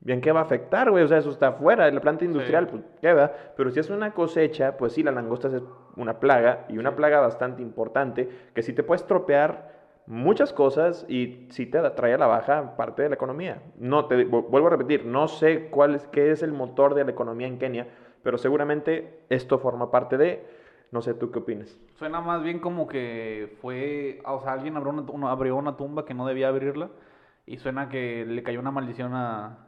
¿bien 0.00 0.22
qué 0.22 0.32
va 0.32 0.40
a 0.40 0.44
afectar, 0.44 0.90
güey? 0.90 1.04
O 1.04 1.08
sea, 1.08 1.18
eso 1.18 1.30
está 1.30 1.48
afuera 1.48 1.84
de 1.84 1.92
la 1.92 2.00
planta 2.00 2.24
industrial, 2.24 2.64
Sí. 2.64 2.70
pues, 2.72 2.84
¿qué 3.02 3.12
va? 3.12 3.30
Pero 3.56 3.70
si 3.70 3.78
es 3.78 3.90
una 3.90 4.12
cosecha, 4.12 4.78
pues 4.78 4.94
sí, 4.94 5.02
la 5.02 5.12
langosta 5.12 5.48
es 5.48 5.62
una 5.96 6.18
plaga, 6.18 6.64
y 6.70 6.78
una 6.78 6.96
plaga 6.96 7.20
bastante 7.20 7.60
importante, 7.60 8.28
que 8.54 8.62
sí 8.62 8.72
te 8.72 8.82
puede 8.82 9.02
estropear 9.02 9.81
muchas 10.06 10.52
cosas 10.52 11.06
y 11.08 11.46
sí 11.50 11.66
te 11.66 11.78
trae 11.90 12.14
a 12.14 12.18
la 12.18 12.26
baja 12.26 12.76
parte 12.76 13.02
de 13.02 13.08
la 13.10 13.14
economía. 13.14 13.62
No, 13.78 14.06
te 14.06 14.26
vu- 14.28 14.46
vuelvo 14.48 14.66
a 14.68 14.70
repetir, 14.70 15.04
no 15.06 15.28
sé 15.28 15.68
cuál 15.70 15.94
es, 15.94 16.06
qué 16.08 16.30
es 16.32 16.42
el 16.42 16.52
motor 16.52 16.94
de 16.94 17.04
la 17.04 17.10
economía 17.12 17.46
en 17.46 17.58
Kenia, 17.58 17.88
pero 18.22 18.38
seguramente 18.38 19.20
esto 19.28 19.58
forma 19.58 19.90
parte 19.90 20.16
de, 20.18 20.44
no 20.90 21.02
sé, 21.02 21.14
¿tú 21.14 21.30
qué 21.30 21.38
opinas? 21.40 21.78
Suena 21.94 22.20
más 22.20 22.42
bien 22.42 22.58
como 22.58 22.86
que 22.86 23.56
fue, 23.60 24.20
o 24.24 24.40
sea, 24.40 24.52
alguien 24.52 24.76
abrió 24.76 24.92
una, 24.92 25.30
abrió 25.30 25.56
una 25.56 25.76
tumba 25.76 26.04
que 26.04 26.14
no 26.14 26.26
debía 26.26 26.48
abrirla 26.48 26.88
y 27.46 27.58
suena 27.58 27.88
que 27.88 28.24
le 28.26 28.42
cayó 28.42 28.60
una 28.60 28.70
maldición 28.70 29.14
a, 29.14 29.58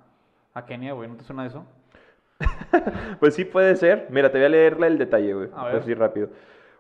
a 0.53 0.67
Kenia, 0.67 0.93
güey, 0.95 1.09
¿no 1.09 1.17
te 1.17 1.25
suena 1.25 1.47
eso? 1.47 1.65
Pues 3.21 3.35
sí 3.35 3.45
puede 3.45 3.77
ser. 3.77 4.09
Mira, 4.11 4.31
te 4.31 4.39
voy 4.39 4.47
a 4.47 4.49
leerle 4.49 4.87
el 4.89 4.99
detalle, 4.99 5.33
güey. 5.35 5.49
A 5.55 5.67
ver. 5.67 5.77
Así 5.77 5.95
rápido. 5.95 6.29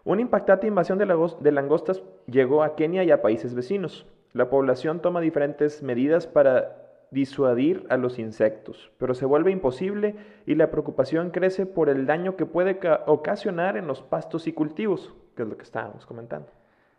Una 0.05 0.21
impactante 0.21 0.67
invasión 0.67 0.99
de, 0.99 1.07
de 1.41 1.53
langostas 1.53 2.03
llegó 2.27 2.63
a 2.63 2.77
Kenia 2.77 3.05
y 3.05 3.11
a 3.11 3.23
países 3.23 3.55
vecinos. 3.55 4.07
La 4.33 4.51
población 4.51 5.01
toma 5.01 5.21
diferentes 5.21 5.83
medidas 5.83 6.27
para 6.27 6.77
disuadir 7.11 7.87
a 7.91 7.97
los 7.97 8.19
insectos, 8.19 8.91
pero 8.99 9.15
se 9.15 9.25
vuelve 9.25 9.53
imposible 9.53 10.17
y 10.47 10.57
la 10.57 10.71
preocupación 10.73 11.31
crece 11.31 11.65
por 11.65 11.89
el 11.89 12.07
daño 12.07 12.35
que 12.35 12.45
puede 12.45 12.79
ca- 12.79 13.05
ocasionar 13.07 13.77
en 13.77 13.87
los 13.87 14.03
pastos 14.03 14.49
y 14.49 14.53
cultivos, 14.53 15.15
que 15.37 15.43
es 15.45 15.49
lo 15.49 15.57
que 15.57 15.63
estábamos 15.63 16.07
comentando. 16.07 16.49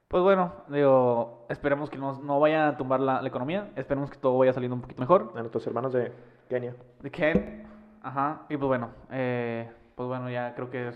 Pues 0.07 0.23
bueno, 0.23 0.53
digo, 0.69 1.45
esperemos 1.49 1.89
que 1.89 1.97
no, 1.97 2.21
no 2.21 2.39
vaya 2.39 2.69
a 2.69 2.77
tumbar 2.77 3.01
la, 3.01 3.21
la 3.21 3.27
economía, 3.27 3.71
esperemos 3.75 4.09
que 4.09 4.17
todo 4.17 4.37
vaya 4.37 4.53
saliendo 4.53 4.75
un 4.75 4.81
poquito 4.81 5.01
mejor. 5.01 5.33
A 5.35 5.39
nuestros 5.39 5.65
hermanos 5.67 5.91
de 5.91 6.13
Kenia. 6.47 6.75
De 7.01 7.11
Ken, 7.11 7.63
ajá, 8.01 8.43
y 8.47 8.55
pues 8.55 8.67
bueno, 8.67 8.91
eh, 9.11 9.69
pues 9.95 10.07
bueno, 10.07 10.29
ya 10.29 10.53
creo 10.55 10.69
que 10.69 10.91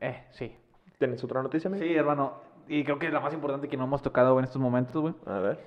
eh, 0.00 0.24
sí. 0.30 0.54
¿Tienes 0.98 1.24
otra 1.24 1.42
noticia, 1.42 1.68
amigo? 1.68 1.82
Sí, 1.82 1.92
hermano, 1.96 2.34
y 2.70 2.84
creo 2.84 3.00
que 3.00 3.08
es 3.08 3.12
la 3.12 3.18
más 3.18 3.34
importante 3.34 3.66
que 3.68 3.76
no 3.76 3.82
hemos 3.82 4.00
tocado 4.00 4.38
en 4.38 4.44
estos 4.44 4.62
momentos, 4.62 4.94
güey. 5.02 5.12
A 5.26 5.40
ver, 5.40 5.58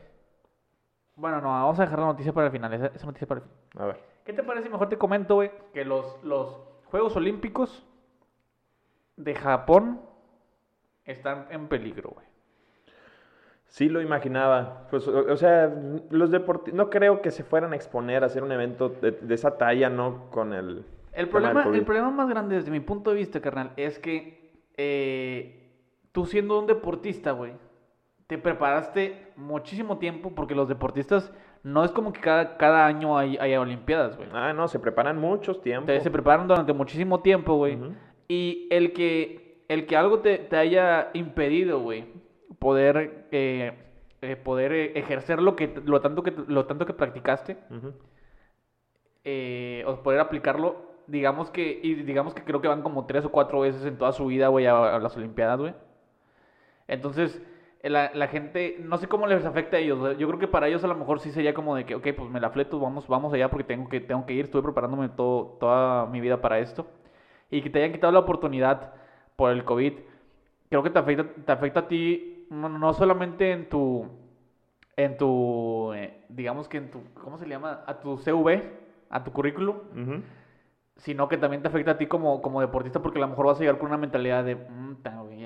Bueno, 1.18 1.42
no, 1.42 1.50
vamos 1.50 1.78
a 1.78 1.84
dejar 1.84 2.00
la 2.00 2.06
noticia 2.06 2.32
para 2.32 2.48
el 2.48 2.54
final, 2.54 2.74
esa, 2.74 2.86
esa 2.88 3.06
noticia 3.06 3.28
para 3.28 3.42
el 3.42 3.48
final. 3.48 3.84
a 3.84 3.86
ver. 3.88 4.00
¿Qué 4.24 4.32
te 4.32 4.42
parece? 4.42 4.70
Mejor 4.70 4.88
te 4.88 4.98
comento, 4.98 5.36
güey, 5.36 5.52
que 5.74 5.84
los, 5.84 6.24
los 6.24 6.58
Juegos 6.86 7.14
Olímpicos 7.18 7.86
de 9.18 9.36
Japón 9.36 10.00
están 11.04 11.48
en 11.50 11.68
peligro, 11.68 12.12
güey. 12.12 12.26
Sí 13.66 13.90
lo 13.90 14.00
imaginaba. 14.02 14.88
Pues, 14.90 15.06
o, 15.06 15.30
o 15.30 15.36
sea, 15.36 15.68
los 16.10 16.32
deportistas, 16.32 16.74
no 16.74 16.90
creo 16.90 17.22
que 17.22 17.32
se 17.32 17.44
fueran 17.44 17.74
a 17.74 17.76
exponer 17.76 18.24
a 18.24 18.28
hacer 18.28 18.44
un 18.44 18.52
evento 18.54 18.88
de, 18.88 19.12
de 19.12 19.36
esa 19.36 19.58
talla, 19.58 19.90
¿no? 19.90 20.30
Con 20.32 20.54
el... 20.54 20.86
El 21.12 21.28
problema, 21.28 21.64
el 21.66 21.84
problema 21.84 22.12
más 22.12 22.30
grande 22.30 22.56
desde 22.56 22.72
mi 22.72 22.80
punto 22.80 23.10
de 23.10 23.18
vista, 23.18 23.42
carnal, 23.42 23.74
es 23.76 24.00
que 24.00 24.54
eh, 24.78 25.63
tú 26.14 26.26
siendo 26.26 26.58
un 26.58 26.68
deportista, 26.68 27.32
güey, 27.32 27.52
te 28.28 28.38
preparaste 28.38 29.34
muchísimo 29.36 29.98
tiempo 29.98 30.32
porque 30.34 30.56
los 30.56 30.70
deportistas 30.70 31.34
no 31.64 31.84
es 31.84 31.92
como 31.92 32.14
que 32.14 32.22
cada, 32.22 32.58
cada 32.58 32.86
año 32.86 33.18
hay, 33.18 33.38
haya 33.38 33.60
Olimpiadas, 33.60 34.16
güey. 34.16 34.30
Ah, 34.32 34.54
no, 34.54 34.68
se 34.68 34.80
preparan 34.80 35.20
muchos 35.20 35.62
tiempos. 35.62 36.02
Se 36.02 36.12
preparan 36.12 36.48
durante 36.48 36.72
muchísimo 36.72 37.22
tiempo, 37.22 37.56
güey. 37.56 37.78
Y 38.28 38.68
el 38.70 38.94
que, 38.94 39.66
el 39.68 39.86
que 39.86 39.98
algo 39.98 40.20
te, 40.20 40.38
te 40.38 40.56
haya 40.56 41.10
impedido, 41.14 41.80
güey, 41.80 42.06
poder, 42.60 43.28
eh, 43.32 43.74
eh, 44.22 44.36
poder 44.36 44.72
eh, 44.72 44.92
ejercer 44.96 45.42
lo, 45.42 45.56
que, 45.56 45.74
lo, 45.86 46.00
tanto 46.02 46.24
que, 46.24 46.32
lo 46.48 46.66
tanto 46.66 46.86
que 46.86 46.94
practicaste, 46.94 47.58
eh, 49.24 49.84
o 49.88 50.02
poder 50.04 50.20
aplicarlo, 50.20 50.94
digamos 51.08 51.50
que, 51.50 51.80
y 51.82 51.96
digamos 51.96 52.34
que 52.34 52.44
creo 52.44 52.62
que 52.62 52.68
van 52.68 52.84
como 52.84 53.06
tres 53.06 53.26
o 53.26 53.32
cuatro 53.32 53.62
veces 53.62 53.86
en 53.86 53.98
toda 53.98 54.12
su 54.12 54.26
vida, 54.26 54.50
güey, 54.50 54.66
a, 54.66 54.96
a 54.96 55.00
las 55.00 55.16
Olimpiadas, 55.18 55.60
güey. 55.60 55.74
Entonces, 56.88 57.42
la, 57.82 58.10
la 58.14 58.28
gente, 58.28 58.76
no 58.78 58.98
sé 58.98 59.08
cómo 59.08 59.28
les 59.28 59.46
afecta 59.46 59.78
a 59.78 59.80
ellos. 59.80 60.18
Yo 60.18 60.28
creo 60.28 60.40
que 60.40 60.48
para 60.48 60.68
ellos 60.68 60.84
a 60.84 60.88
lo 60.88 60.96
mejor 60.96 61.20
sí 61.20 61.32
sería 61.32 61.54
como 61.54 61.76
de 61.76 61.86
que, 61.86 61.96
ok, 61.96 62.08
pues 62.16 62.30
me 62.30 62.40
la 62.40 62.50
fleto, 62.50 62.80
vamos, 62.80 63.08
vamos 63.08 63.34
allá 63.34 63.50
porque 63.50 63.64
tengo 63.66 63.88
que, 63.90 64.00
tengo 64.02 64.26
que 64.26 64.34
ir, 64.34 64.46
estuve 64.46 64.64
preparándome 64.64 65.10
todo, 65.10 65.58
toda 65.60 66.06
mi 66.08 66.22
vida 66.22 66.38
para 66.40 66.60
esto. 66.60 66.86
Y 67.50 67.62
que 67.62 67.70
te 67.70 67.80
hayan 67.80 67.92
quitado 67.92 68.14
la 68.14 68.20
oportunidad 68.20 68.94
por 69.36 69.52
el 69.52 69.64
COVID, 69.64 69.94
creo 70.70 70.84
que 70.84 70.90
te 70.90 71.00
afecta, 71.00 71.26
te 71.46 71.52
afecta 71.52 71.82
a 71.82 71.88
ti, 71.88 72.46
no, 72.50 72.70
no 72.70 72.94
solamente 72.94 73.52
en 73.52 73.66
tu, 73.70 74.08
en 74.96 75.18
tu, 75.18 75.92
eh, 75.94 76.14
digamos 76.30 76.68
que 76.70 76.78
en 76.78 76.90
tu, 76.90 77.04
¿cómo 77.22 77.38
se 77.38 77.46
le 77.46 77.52
llama? 77.56 77.82
A 77.86 78.00
tu 78.00 78.18
CV, 78.18 78.64
a 79.10 79.24
tu 79.24 79.32
currículum, 79.32 79.78
Ujú. 79.92 80.24
sino 80.98 81.28
que 81.28 81.38
también 81.38 81.62
te 81.62 81.68
afecta 81.68 81.92
a 81.92 81.98
ti 81.98 82.08
como, 82.08 82.42
como 82.42 82.62
deportista 82.62 83.02
porque 83.02 83.20
a 83.20 83.22
lo 83.22 83.28
mejor 83.28 83.48
vas 83.48 83.58
a 83.58 83.60
llegar 83.62 83.78
con 83.78 83.88
una 83.90 83.98
mentalidad 83.98 84.44
de, 84.44 84.56
"Mm, 84.56 84.96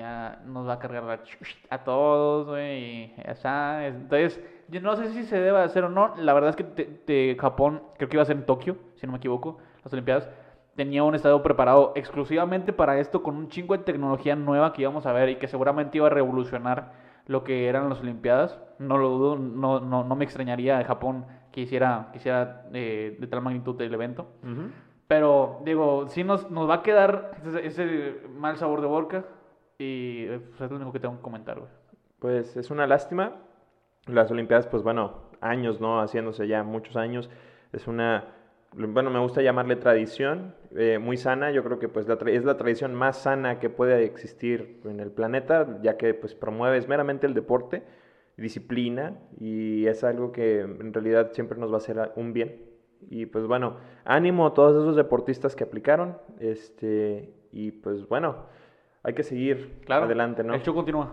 ya 0.08 0.42
nos 0.46 0.66
va 0.66 0.74
a 0.74 0.78
cargar 0.78 1.04
la 1.04 1.20
a 1.70 1.84
todos, 1.84 2.46
güey, 2.46 2.78
y 2.78 3.14
ya 3.26 3.34
sabes". 3.34 3.94
Entonces, 3.94 4.40
yo 4.68 4.80
no 4.80 4.96
sé 4.96 5.08
si 5.12 5.24
se 5.24 5.38
debe 5.40 5.58
hacer 5.60 5.84
o 5.84 5.88
no. 5.88 6.14
La 6.16 6.32
verdad 6.34 6.50
es 6.50 6.56
que 6.56 6.64
te- 6.64 6.84
te- 6.84 7.36
Japón, 7.38 7.82
creo 7.96 8.08
que 8.08 8.16
iba 8.16 8.22
a 8.22 8.26
ser 8.26 8.36
en 8.36 8.46
Tokio, 8.46 8.76
si 8.96 9.06
no 9.06 9.12
me 9.12 9.18
equivoco, 9.18 9.58
las 9.84 9.92
Olimpiadas, 9.92 10.28
tenía 10.76 11.02
un 11.02 11.14
estadio 11.14 11.42
preparado 11.42 11.92
exclusivamente 11.96 12.72
para 12.72 12.98
esto 13.00 13.22
con 13.22 13.36
un 13.36 13.48
chingo 13.48 13.76
de 13.76 13.82
tecnología 13.84 14.36
nueva 14.36 14.72
que 14.72 14.82
íbamos 14.82 15.06
a 15.06 15.12
ver 15.12 15.28
y 15.30 15.36
que 15.36 15.48
seguramente 15.48 15.98
iba 15.98 16.06
a 16.06 16.10
revolucionar 16.10 16.92
lo 17.26 17.42
que 17.44 17.68
eran 17.68 17.88
las 17.88 18.00
Olimpiadas. 18.00 18.58
No 18.78 18.96
lo 18.98 19.08
dudo, 19.10 19.36
no, 19.36 19.80
no, 19.80 20.04
no 20.04 20.16
me 20.16 20.24
extrañaría 20.24 20.78
de 20.78 20.84
Japón 20.84 21.26
que 21.52 21.62
hiciera, 21.62 22.08
que 22.12 22.18
hiciera 22.18 22.64
eh, 22.72 23.16
de 23.18 23.26
tal 23.26 23.42
magnitud 23.42 23.80
el 23.80 23.92
evento. 23.92 24.26
Pero, 25.08 25.62
digo, 25.64 26.06
sí 26.08 26.22
nos, 26.22 26.50
nos 26.50 26.68
va 26.68 26.74
a 26.74 26.82
quedar 26.82 27.32
ese, 27.46 27.66
ese 27.66 28.16
mal 28.36 28.56
sabor 28.58 28.80
de 28.82 28.86
boca. 28.86 29.24
Y 29.78 30.24
eh, 30.24 30.40
pues, 30.40 30.60
es 30.60 30.70
lo 30.70 30.76
único 30.76 30.92
que 30.92 31.00
tengo 31.00 31.16
que 31.16 31.22
comentar, 31.22 31.58
güey. 31.58 31.70
Pues 32.18 32.56
es 32.56 32.70
una 32.70 32.86
lástima. 32.86 33.36
Las 34.06 34.30
Olimpiadas, 34.30 34.66
pues 34.66 34.82
bueno, 34.82 35.28
años, 35.40 35.80
¿no? 35.80 36.00
Haciéndose 36.00 36.48
ya 36.48 36.64
muchos 36.64 36.96
años. 36.96 37.30
Es 37.72 37.86
una, 37.86 38.34
bueno, 38.72 39.10
me 39.10 39.20
gusta 39.20 39.42
llamarle 39.42 39.76
tradición, 39.76 40.54
eh, 40.74 40.98
muy 40.98 41.16
sana. 41.16 41.52
Yo 41.52 41.62
creo 41.62 41.78
que 41.78 41.88
pues 41.88 42.08
la 42.08 42.14
es 42.26 42.44
la 42.44 42.56
tradición 42.56 42.94
más 42.94 43.18
sana 43.18 43.60
que 43.60 43.70
puede 43.70 44.04
existir 44.04 44.80
en 44.84 45.00
el 45.00 45.12
planeta, 45.12 45.78
ya 45.82 45.96
que 45.96 46.14
pues 46.14 46.34
promueves 46.34 46.88
meramente 46.88 47.26
el 47.26 47.34
deporte, 47.34 47.84
disciplina, 48.36 49.18
y 49.38 49.86
es 49.86 50.04
algo 50.04 50.32
que 50.32 50.60
en 50.60 50.92
realidad 50.92 51.32
siempre 51.32 51.58
nos 51.58 51.70
va 51.70 51.74
a 51.74 51.78
hacer 51.78 52.12
un 52.16 52.32
bien. 52.32 52.64
Y 53.10 53.26
pues 53.26 53.46
bueno, 53.46 53.76
ánimo 54.04 54.46
a 54.46 54.54
todos 54.54 54.82
esos 54.82 54.96
deportistas 54.96 55.54
que 55.54 55.64
aplicaron, 55.64 56.18
este, 56.40 57.32
y 57.52 57.70
pues 57.70 58.08
bueno, 58.08 58.46
hay 59.02 59.14
que 59.14 59.22
seguir 59.22 59.80
Claro, 59.84 60.04
adelante, 60.06 60.42
¿no? 60.44 60.54
El 60.54 60.62
show 60.62 60.74
continúa. 60.74 61.10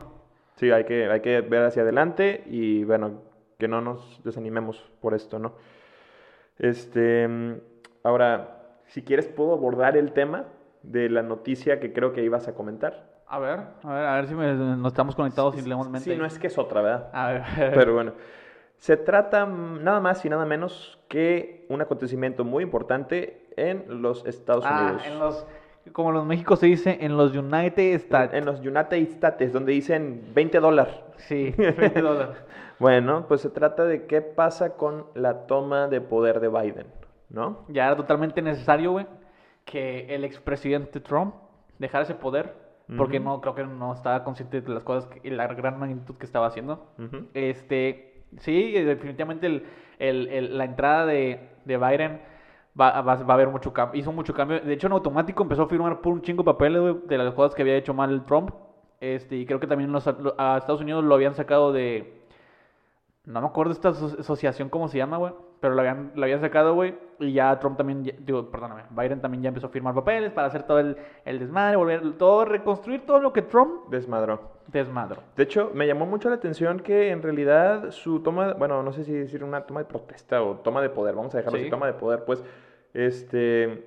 Sí, 0.56 0.72
hay 0.72 0.86
que, 0.86 1.10
hay 1.10 1.20
que 1.22 1.42
ver 1.42 1.64
hacia 1.66 1.82
adelante 1.84 2.44
y 2.48 2.84
bueno, 2.84 3.22
que 3.58 3.68
no 3.68 3.82
nos 3.82 4.22
desanimemos 4.24 4.90
por 5.02 5.14
esto, 5.14 5.38
¿no? 5.40 5.54
Este, 6.58 7.28
ahora, 8.04 8.60
si 8.86 9.04
quieres 9.04 9.28
puedo 9.28 9.54
abordar 9.54 9.98
el 9.98 10.14
tema 10.14 10.46
de 10.84 11.10
la 11.10 11.22
noticia 11.24 11.80
que 11.80 11.92
creo 11.92 12.14
que 12.14 12.24
ibas 12.24 12.48
a 12.48 12.54
comentar. 12.56 13.14
A 13.28 13.40
ver, 13.40 13.60
a 13.84 13.94
ver, 13.94 14.06
a 14.06 14.16
ver 14.16 14.28
si 14.28 14.36
me- 14.36 14.54
nos 14.54 14.88
estamos 14.94 15.16
conectados 15.16 15.56
simplemente. 15.56 16.00
Sí, 16.00 16.16
no 16.16 16.26
es 16.26 16.38
que 16.40 16.48
es 16.48 16.58
otra, 16.58 16.82
¿verdad? 16.82 17.10
A 17.12 17.32
ver, 17.32 17.44
Pero 17.74 17.94
bueno, 17.94 18.14
se 18.78 18.96
trata 18.98 19.46
nada 19.46 20.00
más 20.00 20.24
y 20.26 20.30
nada 20.30 20.46
menos 20.46 21.00
que 21.10 21.66
un 21.70 21.82
acontecimiento 21.82 22.46
muy 22.46 22.64
importante 22.64 23.48
en 23.58 24.02
los 24.02 24.26
Estados 24.26 24.64
Ah, 24.68 24.80
Unidos. 24.84 25.04
en 25.08 25.20
los, 25.20 25.48
como 25.94 26.20
en 26.20 26.28
México 26.28 26.56
se 26.56 26.66
dice, 26.68 26.98
en 27.02 27.16
los 27.18 27.36
United 27.36 27.94
States. 27.96 28.34
En 28.34 28.46
los 28.46 28.60
United 28.60 28.94
States, 28.94 29.54
donde 29.54 29.72
dicen 29.74 30.24
20 30.34 30.60
dólares. 30.60 30.96
Sí, 31.18 31.54
20 31.58 32.02
dólares. 32.02 32.36
Bueno, 32.80 33.26
pues 33.28 33.42
se 33.42 33.50
trata 33.50 33.86
de 33.86 34.06
qué 34.06 34.22
pasa 34.22 34.72
con 34.76 35.06
la 35.14 35.48
toma 35.48 35.88
de 35.88 36.02
poder 36.02 36.40
de 36.42 36.50
Biden, 36.50 36.88
¿no? 37.30 37.66
Ya 37.70 37.86
era 37.88 37.96
totalmente 37.96 38.42
necesario, 38.42 38.92
güey, 38.92 39.08
que 39.64 40.14
el 40.14 40.24
expresidente 40.26 41.00
Trump 41.00 41.36
dejara 41.80 42.04
ese 42.04 42.16
poder, 42.16 42.54
porque 42.98 43.20
no 43.20 43.42
creo 43.42 43.56
que 43.56 43.64
no 43.64 43.94
estaba 43.94 44.24
consciente 44.24 44.62
de 44.62 44.74
las 44.74 44.84
cosas 44.84 45.08
que- 45.10 45.28
y 45.28 45.32
la 45.32 45.48
gran 45.48 45.80
magnitud 45.80 46.16
que 46.18 46.26
estaba 46.26 46.48
haciendo. 46.48 46.86
Este, 47.34 48.24
sí, 48.40 48.74
definitivamente 48.74 49.48
el, 49.48 49.64
el- 49.98 50.28
el- 50.28 50.58
la 50.58 50.66
entrada 50.66 51.06
de, 51.06 51.50
de 51.66 51.78
Biden 51.78 52.22
va, 52.80 53.02
va, 53.02 53.16
va 53.16 53.34
a 53.34 53.34
haber 53.34 53.48
mucho 53.50 53.72
cambio. 53.74 54.00
Hizo 54.00 54.12
mucho 54.12 54.34
cambio. 54.34 54.60
De 54.60 54.74
hecho, 54.74 54.88
en 54.88 54.94
automático 54.94 55.44
empezó 55.44 55.64
a 55.64 55.68
firmar 55.68 56.02
por 56.02 56.14
un 56.14 56.22
chingo 56.22 56.44
de 56.44 56.48
papeles, 56.48 57.08
de 57.08 57.18
las 57.18 57.34
cosas 57.34 57.56
que 57.56 57.62
había 57.62 57.76
hecho 57.76 57.94
mal 57.94 58.26
Trump. 58.26 58.52
Este, 59.00 59.36
y 59.36 59.46
creo 59.46 59.60
que 59.60 59.68
también 59.68 59.92
los- 59.92 60.06
lo- 60.20 60.36
a 60.38 60.58
Estados 60.58 60.82
Unidos 60.82 61.04
lo 61.04 61.16
habían 61.16 61.36
sacado 61.36 61.72
de. 61.74 62.22
No 63.26 63.42
me 63.42 63.48
acuerdo 63.48 63.72
esta 63.72 63.90
aso- 63.90 64.20
asociación 64.20 64.70
cómo 64.70 64.88
se 64.88 64.98
llama, 64.98 65.18
güey. 65.18 65.34
Pero 65.60 65.74
lo 65.74 65.80
habían, 65.82 66.12
lo 66.16 66.24
habían 66.24 66.42
sacado, 66.42 66.76
güey. 66.76 66.96
Y 67.20 67.32
ya 67.34 67.58
Trump 67.60 67.76
también, 67.78 68.04
ya- 68.04 68.14
digo, 68.20 68.52
perdóname, 68.52 68.84
Biden 68.92 69.20
también 69.22 69.42
ya 69.42 69.48
empezó 69.50 69.68
a 69.68 69.70
firmar 69.70 69.96
papeles 69.96 70.32
para 70.32 70.48
hacer 70.48 70.64
todo 70.64 70.80
el, 70.80 70.96
el 71.24 71.40
desmadre, 71.40 71.76
volver 71.76 72.18
todo, 72.18 72.46
reconstruir 72.46 73.06
todo 73.06 73.20
lo 73.20 73.34
que 73.34 73.42
Trump 73.42 73.88
Desmadró. 73.90 74.42
desmadro. 74.68 75.24
De 75.36 75.44
hecho, 75.44 75.72
me 75.74 75.88
llamó 75.88 76.06
mucho 76.06 76.30
la 76.30 76.36
atención 76.36 76.80
que 76.82 77.10
en 77.10 77.24
realidad 77.24 77.90
su 77.92 78.20
toma, 78.20 78.54
bueno, 78.54 78.84
no 78.84 78.92
sé 78.94 79.04
si 79.06 79.14
decir 79.14 79.44
una 79.44 79.62
toma 79.62 79.80
de 79.80 79.86
protesta 79.86 80.44
o 80.44 80.56
toma 80.58 80.82
de 80.82 80.90
poder, 80.90 81.16
vamos 81.16 81.34
a 81.34 81.38
dejarlo 81.38 81.58
Sí. 81.58 81.64
así, 81.64 81.72
toma 81.72 81.88
de 81.88 81.94
poder, 81.94 82.26
pues, 82.26 82.44
este, 82.96 83.84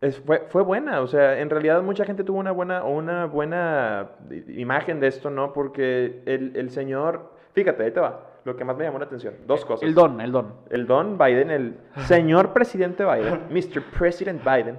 es- 0.00 0.18
fue, 0.20 0.44
fue 0.48 0.62
buena, 0.62 1.00
o 1.00 1.06
sea, 1.06 1.38
en 1.40 1.50
realidad 1.50 1.82
mucha 1.82 2.04
gente 2.04 2.24
tuvo 2.24 2.38
una 2.38 2.52
buena, 2.52 2.82
una 2.84 3.26
buena 3.26 4.10
imagen 4.48 5.00
de 5.00 5.06
esto, 5.08 5.30
¿no? 5.30 5.52
Porque 5.52 6.22
el, 6.26 6.56
el 6.56 6.70
señor, 6.70 7.32
fíjate, 7.52 7.84
ahí 7.84 7.90
te 7.92 8.00
va, 8.00 8.30
lo 8.44 8.56
que 8.56 8.64
más 8.64 8.76
me 8.76 8.84
llamó 8.84 8.98
la 8.98 9.04
atención, 9.06 9.34
dos 9.46 9.64
cosas. 9.64 9.86
El 9.88 9.94
don, 9.94 10.20
el 10.20 10.32
don. 10.32 10.54
El 10.70 10.86
don 10.86 11.18
Biden, 11.18 11.50
el 11.50 11.76
señor 12.06 12.52
presidente 12.52 13.04
Biden, 13.04 13.42
Mr. 13.50 13.82
President 13.96 14.42
Biden, 14.44 14.78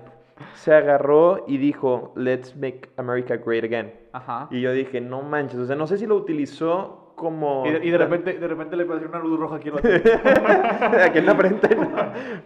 se 0.54 0.74
agarró 0.74 1.46
y 1.48 1.58
dijo, 1.58 2.14
let's 2.16 2.56
make 2.56 2.90
America 2.98 3.38
great 3.38 3.64
again. 3.64 3.92
Ajá. 4.14 4.48
Y 4.52 4.62
yo 4.62 4.72
dije, 4.72 5.02
no 5.02 5.22
manches, 5.24 5.60
o 5.60 5.66
sea, 5.66 5.76
no 5.76 5.88
sé 5.88 5.98
si 5.98 6.06
lo 6.06 6.16
utilizó 6.16 7.07
como... 7.18 7.66
Y 7.66 7.72
de, 7.72 7.86
y 7.88 7.90
de 7.90 7.98
repente, 7.98 8.34
de 8.34 8.48
repente 8.48 8.78
le 8.78 8.84
apareció 8.84 9.10
una 9.10 9.18
luz 9.18 9.40
roja 9.40 9.56
aquí 9.56 9.70
en 9.70 9.76
la 9.76 11.04
Aquí 11.06 11.18
en 11.18 11.26
la 11.26 11.36
frente. 11.36 11.76
No, 11.76 11.88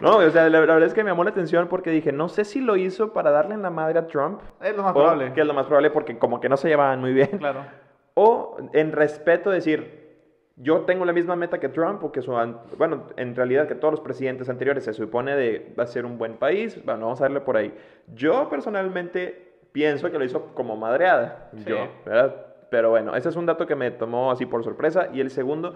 No, 0.00 0.16
o 0.16 0.30
sea, 0.30 0.48
la, 0.48 0.60
la 0.60 0.74
verdad 0.74 0.84
es 0.84 0.94
que 0.94 1.04
me 1.04 1.10
llamó 1.10 1.24
la 1.24 1.30
atención 1.30 1.68
porque 1.68 1.90
dije, 1.90 2.10
no 2.10 2.30
sé 2.30 2.46
si 2.46 2.62
lo 2.62 2.76
hizo 2.76 3.12
para 3.12 3.30
darle 3.30 3.54
en 3.54 3.60
la 3.62 3.68
madre 3.68 3.98
a 3.98 4.06
Trump. 4.06 4.40
Es 4.62 4.74
lo 4.74 4.82
más 4.82 4.92
o 4.92 4.94
probable. 4.94 5.32
Que 5.34 5.42
es 5.42 5.46
lo 5.46 5.52
más 5.52 5.66
probable 5.66 5.90
porque 5.90 6.18
como 6.18 6.40
que 6.40 6.48
no 6.48 6.56
se 6.56 6.68
llevaban 6.68 7.00
muy 7.00 7.12
bien. 7.12 7.38
Claro. 7.38 7.66
O 8.14 8.56
en 8.72 8.92
respeto 8.92 9.50
decir, 9.50 10.02
yo 10.56 10.80
tengo 10.82 11.04
la 11.04 11.12
misma 11.12 11.36
meta 11.36 11.60
que 11.60 11.68
Trump, 11.68 12.02
o 12.04 12.10
que 12.10 12.22
su, 12.22 12.32
bueno, 12.78 13.04
en 13.16 13.36
realidad 13.36 13.68
que 13.68 13.74
todos 13.74 13.92
los 13.92 14.00
presidentes 14.00 14.48
anteriores 14.48 14.84
se 14.84 14.94
supone 14.94 15.36
de 15.36 15.74
va 15.78 15.84
a 15.84 15.86
ser 15.86 16.06
un 16.06 16.16
buen 16.18 16.34
país, 16.36 16.82
bueno, 16.84 17.02
vamos 17.06 17.20
a 17.20 17.24
darle 17.24 17.40
por 17.40 17.56
ahí. 17.58 17.74
Yo 18.14 18.48
personalmente 18.48 19.52
pienso 19.72 20.10
que 20.10 20.18
lo 20.18 20.24
hizo 20.24 20.54
como 20.54 20.76
madreada, 20.76 21.50
Sí. 21.56 21.64
yo, 21.66 21.88
¿verdad? 22.06 22.51
Pero 22.72 22.88
bueno, 22.88 23.14
ese 23.14 23.28
es 23.28 23.36
un 23.36 23.44
dato 23.44 23.66
que 23.66 23.76
me 23.76 23.90
tomó 23.90 24.30
así 24.30 24.46
por 24.46 24.64
sorpresa. 24.64 25.10
Y 25.12 25.20
el 25.20 25.28
segundo, 25.28 25.74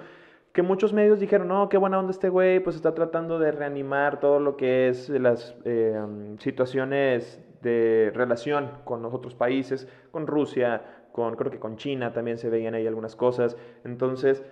que 0.54 0.62
muchos 0.62 0.94
medios 0.94 1.20
dijeron, 1.20 1.46
no, 1.48 1.68
qué 1.68 1.76
buena 1.76 1.98
onda 1.98 2.10
este 2.10 2.30
güey, 2.30 2.58
pues 2.60 2.74
está 2.74 2.94
tratando 2.94 3.38
de 3.38 3.52
reanimar 3.52 4.18
todo 4.18 4.40
lo 4.40 4.56
que 4.56 4.88
es 4.88 5.10
las 5.10 5.54
eh, 5.66 6.00
um, 6.02 6.38
situaciones 6.38 7.38
de 7.60 8.10
relación 8.14 8.70
con 8.84 9.02
los 9.02 9.12
otros 9.12 9.34
países, 9.34 9.86
con 10.10 10.26
Rusia, 10.26 11.04
con, 11.12 11.36
creo 11.36 11.50
que 11.50 11.58
con 11.58 11.76
China 11.76 12.14
también 12.14 12.38
se 12.38 12.48
veían 12.48 12.72
ahí 12.72 12.86
algunas 12.86 13.14
cosas. 13.14 13.58
Entonces, 13.84 14.42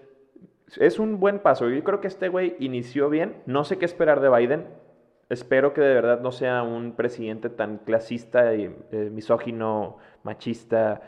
es 0.76 0.98
un 0.98 1.20
buen 1.20 1.38
paso. 1.38 1.70
Yo 1.70 1.82
creo 1.82 2.02
que 2.02 2.08
este 2.08 2.28
güey 2.28 2.56
inició 2.58 3.08
bien. 3.08 3.36
No 3.46 3.64
sé 3.64 3.78
qué 3.78 3.86
esperar 3.86 4.20
de 4.20 4.28
Biden. 4.28 4.66
Espero 5.30 5.72
que 5.72 5.80
de 5.80 5.94
verdad 5.94 6.20
no 6.20 6.30
sea 6.30 6.62
un 6.62 6.92
presidente 6.92 7.48
tan 7.48 7.78
clasista 7.78 8.54
y 8.54 8.64
eh, 8.92 9.08
misógino, 9.10 9.96
machista 10.24 11.00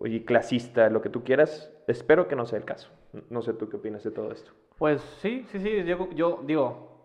y 0.00 0.20
clasista, 0.24 0.88
lo 0.90 1.00
que 1.02 1.08
tú 1.08 1.22
quieras. 1.24 1.70
Espero 1.86 2.28
que 2.28 2.36
no 2.36 2.46
sea 2.46 2.58
el 2.58 2.64
caso. 2.64 2.90
No 3.30 3.42
sé 3.42 3.52
tú 3.54 3.68
qué 3.68 3.76
opinas 3.76 4.02
de 4.04 4.10
todo 4.10 4.32
esto. 4.32 4.50
Pues 4.78 5.00
sí, 5.20 5.44
sí, 5.52 5.60
sí. 5.60 5.84
Yo, 5.84 6.08
yo 6.14 6.40
digo, 6.44 6.98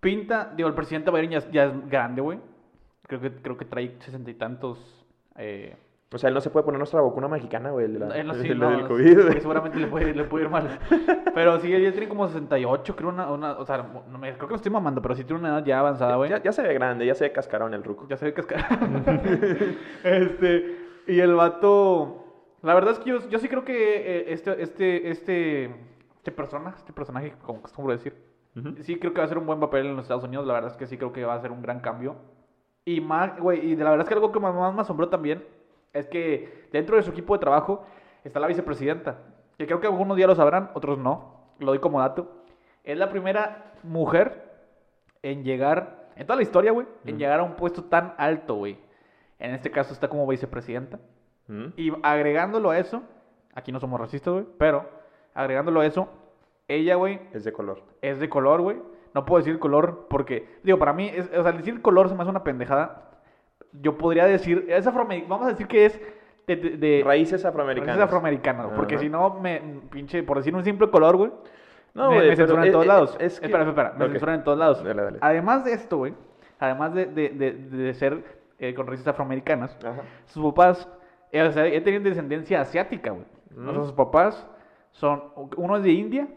pinta, 0.00 0.52
digo, 0.56 0.68
el 0.68 0.74
presidente 0.74 1.10
Biden 1.10 1.30
ya, 1.30 1.38
es- 1.38 1.50
ya 1.50 1.64
es 1.66 1.88
grande, 1.90 2.22
güey. 2.22 2.38
Creo 3.06 3.20
que, 3.20 3.32
creo 3.32 3.56
que 3.56 3.64
trae 3.64 3.96
sesenta 4.00 4.30
y 4.30 4.34
tantos. 4.34 4.78
Eh, 5.36 5.76
O 6.12 6.16
sea, 6.18 6.28
él 6.28 6.34
no 6.34 6.40
se 6.40 6.48
puede 6.50 6.64
poner 6.64 6.78
nuestra 6.78 7.00
vacuna 7.02 7.28
mexicana, 7.28 7.70
güey, 7.70 7.86
de 7.92 7.98
la, 7.98 8.06
él 8.16 8.26
no, 8.26 8.34
sí, 8.34 8.48
de 8.48 8.54
la 8.54 8.70
no, 8.70 8.70
del 8.70 8.80
sí, 8.82 8.86
COVID. 8.88 9.22
porque 9.26 9.40
seguramente 9.40 9.78
le 9.78 9.86
puede, 9.88 10.14
le 10.14 10.24
puede 10.24 10.44
ir 10.44 10.50
mal. 10.50 10.78
Pero 11.34 11.60
sí, 11.60 11.70
ella 11.74 11.90
tiene 11.92 12.08
como 12.08 12.26
68, 12.28 12.96
creo, 12.96 13.10
una, 13.10 13.30
una 13.30 13.52
o 13.58 13.66
sea, 13.66 13.78
no 14.10 14.16
me, 14.18 14.32
creo 14.34 14.46
que 14.48 14.52
lo 14.52 14.56
estoy 14.56 14.72
mamando, 14.72 15.02
pero 15.02 15.14
sí 15.14 15.24
tiene 15.24 15.40
una 15.40 15.48
edad 15.58 15.64
ya 15.66 15.80
avanzada, 15.80 16.16
güey. 16.16 16.30
Ya, 16.30 16.42
ya 16.42 16.52
se 16.52 16.62
ve 16.62 16.72
grande, 16.74 17.04
ya 17.04 17.14
se 17.14 17.24
ve 17.24 17.32
cascarón 17.32 17.74
el 17.74 17.84
ruco. 17.84 18.06
Ya 18.08 18.16
se 18.16 18.24
ve 18.26 18.32
cascar. 18.32 18.64
este, 20.04 20.76
y 21.06 21.20
el 21.20 21.34
vato. 21.34 22.24
La 22.62 22.74
verdad 22.74 22.92
es 22.92 22.98
que 22.98 23.10
yo, 23.10 23.28
yo 23.28 23.38
sí 23.38 23.48
creo 23.48 23.64
que 23.64 23.96
eh, 24.18 24.32
este, 24.32 24.60
este, 24.62 25.10
este, 25.10 25.64
este 26.16 26.32
persona, 26.32 26.74
este 26.76 26.92
personaje, 26.92 27.34
como 27.42 27.60
acostumbro 27.60 27.92
decir, 27.92 28.16
Ujú. 28.56 28.74
sí 28.82 28.98
creo 28.98 29.12
que 29.12 29.20
va 29.20 29.24
a 29.26 29.28
ser 29.28 29.38
un 29.38 29.46
buen 29.46 29.60
papel 29.60 29.86
en 29.86 29.96
los 29.96 30.04
Estados 30.04 30.24
Unidos. 30.24 30.46
La 30.46 30.54
verdad 30.54 30.70
es 30.70 30.76
que 30.76 30.86
sí 30.86 30.96
creo 30.96 31.12
que 31.12 31.24
va 31.24 31.34
a 31.34 31.40
ser 31.40 31.52
un 31.52 31.62
gran 31.62 31.80
cambio. 31.80 32.16
Y 32.84 33.00
más, 33.00 33.38
güey, 33.38 33.72
y 33.72 33.74
de 33.76 33.84
la 33.84 33.90
verdad 33.90 34.04
es 34.04 34.08
que 34.08 34.14
algo 34.14 34.32
que 34.32 34.40
más, 34.40 34.54
más 34.54 34.74
me 34.74 34.80
asombró 34.80 35.08
también 35.08 35.44
es 35.92 36.06
que 36.08 36.68
dentro 36.72 36.96
de 36.96 37.02
su 37.02 37.10
equipo 37.10 37.34
de 37.34 37.40
trabajo 37.40 37.84
está 38.24 38.40
la 38.40 38.46
vicepresidenta. 38.46 39.18
Que 39.56 39.66
creo 39.66 39.80
que 39.80 39.86
algunos 39.86 40.18
ya 40.18 40.26
lo 40.26 40.34
sabrán, 40.34 40.70
otros 40.74 40.98
no. 40.98 41.52
Lo 41.58 41.66
doy 41.68 41.78
como 41.80 42.00
dato. 42.00 42.44
Es 42.84 42.96
la 42.98 43.10
primera 43.10 43.72
mujer 43.82 44.48
en 45.22 45.44
llegar, 45.44 46.08
en 46.16 46.26
toda 46.26 46.36
la 46.36 46.42
historia, 46.42 46.72
güey, 46.72 46.86
en 47.04 47.14
Ujú. 47.14 47.18
llegar 47.18 47.40
a 47.40 47.42
un 47.42 47.54
puesto 47.54 47.84
tan 47.84 48.14
alto, 48.16 48.54
güey. 48.54 48.78
En 49.38 49.52
este 49.52 49.70
caso 49.70 49.92
está 49.92 50.08
como 50.08 50.26
vicepresidenta. 50.26 50.98
¿Mm? 51.48 51.66
Y 51.76 51.92
agregándolo 52.02 52.70
a 52.70 52.78
eso, 52.78 53.02
aquí 53.54 53.72
no 53.72 53.80
somos 53.80 53.98
racistas, 54.00 54.32
güey, 54.34 54.46
pero 54.58 54.88
agregándolo 55.34 55.80
a 55.80 55.86
eso, 55.86 56.08
ella, 56.68 56.94
güey, 56.96 57.20
Es 57.32 57.44
de 57.44 57.52
color. 57.52 57.82
es 58.02 58.20
de 58.20 58.28
color, 58.28 58.60
güey. 58.60 58.76
No 59.14 59.24
puedo 59.24 59.38
decir 59.42 59.58
color 59.58 60.06
porque, 60.10 60.58
digo, 60.62 60.78
para 60.78 60.92
mí, 60.92 61.10
es, 61.12 61.30
o 61.36 61.42
sea, 61.42 61.52
decir 61.52 61.80
color 61.82 62.08
se 62.08 62.14
me 62.14 62.20
hace 62.22 62.30
una 62.30 62.44
pendejada. 62.44 63.10
Yo 63.72 63.96
podría 63.98 64.26
decir, 64.26 64.66
es 64.68 64.84
vamos 64.84 65.42
a 65.46 65.48
decir 65.48 65.66
que 65.66 65.86
es 65.86 66.00
de... 66.46 66.56
de, 66.56 66.70
de- 66.76 67.02
Raíces 67.04 67.44
afroamericanas. 67.44 67.96
raíces 67.96 68.04
afroamericanas, 68.06 68.66
güey, 68.66 68.76
porque 68.76 68.94
Ajá. 68.96 69.02
si 69.02 69.08
no, 69.08 69.34
me, 69.40 69.60
pinche, 69.90 70.22
por 70.22 70.36
decir 70.36 70.54
un 70.54 70.64
simple 70.64 70.90
color, 70.90 71.16
güey, 71.16 71.30
No, 71.94 72.10
me, 72.10 72.16
güey, 72.16 72.28
me 72.30 72.36
censuran 72.36 72.62
en 72.64 72.68
es- 72.68 72.72
todos 72.72 72.84
es- 72.84 72.88
lados. 72.88 73.16
es 73.18 73.40
que- 73.40 73.46
Espera, 73.46 73.64
espera, 73.66 73.94
me 73.96 74.04
Ok. 74.04 74.10
censuran 74.12 74.34
en 74.36 74.44
todos 74.44 74.58
lados. 74.58 74.84
Dale, 74.84 75.02
dale. 75.02 75.18
Además 75.22 75.64
de 75.64 75.72
esto, 75.72 75.96
güey, 75.98 76.14
además 76.58 76.94
de, 76.94 77.06
de, 77.06 77.30
ser 77.94 78.22
eh, 78.58 78.74
con 78.74 78.86
raíces 78.86 79.06
afroamericanas, 79.08 79.76
Ajá. 79.84 80.02
sus 80.26 80.44
papás, 80.52 80.88
o 81.32 81.52
sea, 81.52 81.66
ella 81.66 81.82
tiene 81.84 82.00
descendencia 82.00 82.60
asiática, 82.60 83.10
güey. 83.10 83.24
O 83.56 83.62
sea, 83.62 83.72
Mm. 83.72 83.82
sus 83.84 83.92
papás 83.92 84.46
son, 84.92 85.22
uno 85.56 85.76
es 85.76 85.82
de 85.82 85.90
India 85.90 86.28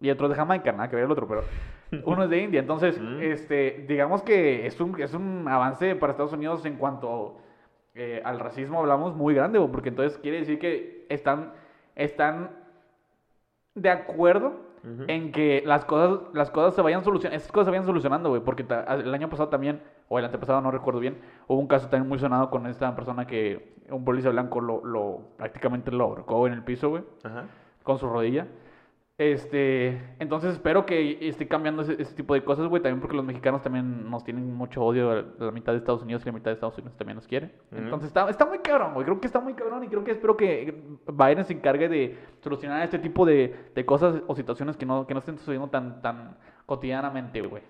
y 0.00 0.10
otro 0.10 0.26
es 0.26 0.30
de 0.30 0.36
Jamaica, 0.36 0.72
nada 0.72 0.88
que 0.88 0.96
ver 0.96 1.04
el 1.04 1.10
otro, 1.10 1.26
pero 1.28 1.42
uno 2.04 2.24
es 2.24 2.30
de 2.30 2.38
India. 2.42 2.60
Entonces, 2.60 3.00
Mm. 3.00 3.20
este, 3.20 3.84
digamos 3.88 4.22
que 4.22 4.66
es 4.66 4.80
un, 4.80 5.00
es 5.00 5.14
un 5.14 5.46
avance 5.48 5.94
para 5.96 6.12
Estados 6.12 6.32
Unidos 6.32 6.64
en 6.66 6.76
cuanto 6.76 7.36
eh, 7.94 8.20
al 8.24 8.40
racismo 8.40 8.80
hablamos 8.80 9.14
muy 9.14 9.34
grande, 9.34 9.58
güey, 9.58 9.70
porque 9.70 9.90
entonces 9.90 10.18
quiere 10.18 10.38
decir 10.40 10.58
que 10.58 11.06
están, 11.08 11.52
están 11.94 12.50
de 13.76 13.90
acuerdo 13.90 14.63
En 15.08 15.32
que 15.32 15.62
las 15.64 15.86
cosas, 15.86 16.20
las 16.34 16.50
cosas 16.50 16.74
se 16.74 16.82
vayan 16.82 17.02
solucionando, 17.02 17.36
estas 17.36 17.50
cosas 17.50 17.66
se 17.66 17.70
vayan 17.70 17.86
solucionando, 17.86 18.28
güey, 18.28 18.42
porque 18.42 18.66
el 18.88 19.14
año 19.14 19.30
pasado 19.30 19.48
también, 19.48 19.80
o 20.08 20.18
el 20.18 20.26
antepasado, 20.26 20.60
no 20.60 20.70
recuerdo 20.70 21.00
bien, 21.00 21.18
hubo 21.48 21.58
un 21.58 21.66
caso 21.66 21.88
también 21.88 22.06
muy 22.06 22.18
sonado 22.18 22.50
con 22.50 22.66
esta 22.66 22.94
persona 22.94 23.26
que 23.26 23.76
un 23.88 24.04
policía 24.04 24.30
blanco 24.30 24.60
lo, 24.60 24.84
lo 24.84 25.20
prácticamente 25.38 25.90
lo 25.90 26.04
ahorcó 26.04 26.46
en 26.46 26.52
el 26.52 26.62
piso, 26.64 26.90
güey, 26.90 27.02
con 27.82 27.98
su 27.98 28.06
rodilla. 28.08 28.46
Este, 29.16 30.16
entonces 30.18 30.54
espero 30.54 30.84
que 30.86 31.28
esté 31.28 31.46
cambiando 31.46 31.82
ese, 31.82 32.02
ese 32.02 32.16
tipo 32.16 32.34
de 32.34 32.42
cosas, 32.42 32.66
güey, 32.66 32.82
también 32.82 33.00
porque 33.00 33.14
los 33.14 33.24
mexicanos 33.24 33.62
también 33.62 34.10
nos 34.10 34.24
tienen 34.24 34.52
mucho 34.52 34.82
odio 34.84 35.24
la 35.38 35.52
mitad 35.52 35.70
de 35.70 35.78
Estados 35.78 36.02
Unidos 36.02 36.22
y 36.24 36.26
la 36.26 36.32
mitad 36.32 36.46
de 36.50 36.54
Estados 36.54 36.76
Unidos 36.78 36.96
también 36.96 37.14
nos 37.14 37.28
quiere. 37.28 37.52
Entonces 37.70 38.08
está, 38.08 38.28
está 38.28 38.44
muy 38.44 38.58
cabrón, 38.58 38.92
güey, 38.92 39.04
creo 39.06 39.20
que 39.20 39.28
está 39.28 39.38
muy 39.38 39.54
cabrón 39.54 39.84
y 39.84 39.88
creo 39.88 40.02
que 40.02 40.10
espero 40.10 40.36
que 40.36 40.82
Biden 41.06 41.44
se 41.44 41.52
encargue 41.52 41.88
de 41.88 42.18
solucionar 42.40 42.82
este 42.82 42.98
tipo 42.98 43.24
de, 43.24 43.54
de 43.72 43.86
cosas 43.86 44.20
o 44.26 44.34
situaciones 44.34 44.76
que 44.76 44.84
no, 44.84 45.06
que 45.06 45.14
no 45.14 45.20
estén 45.20 45.38
sucediendo 45.38 45.68
tan, 45.68 46.02
tan 46.02 46.36
cotidianamente, 46.66 47.40
güey. 47.42 47.62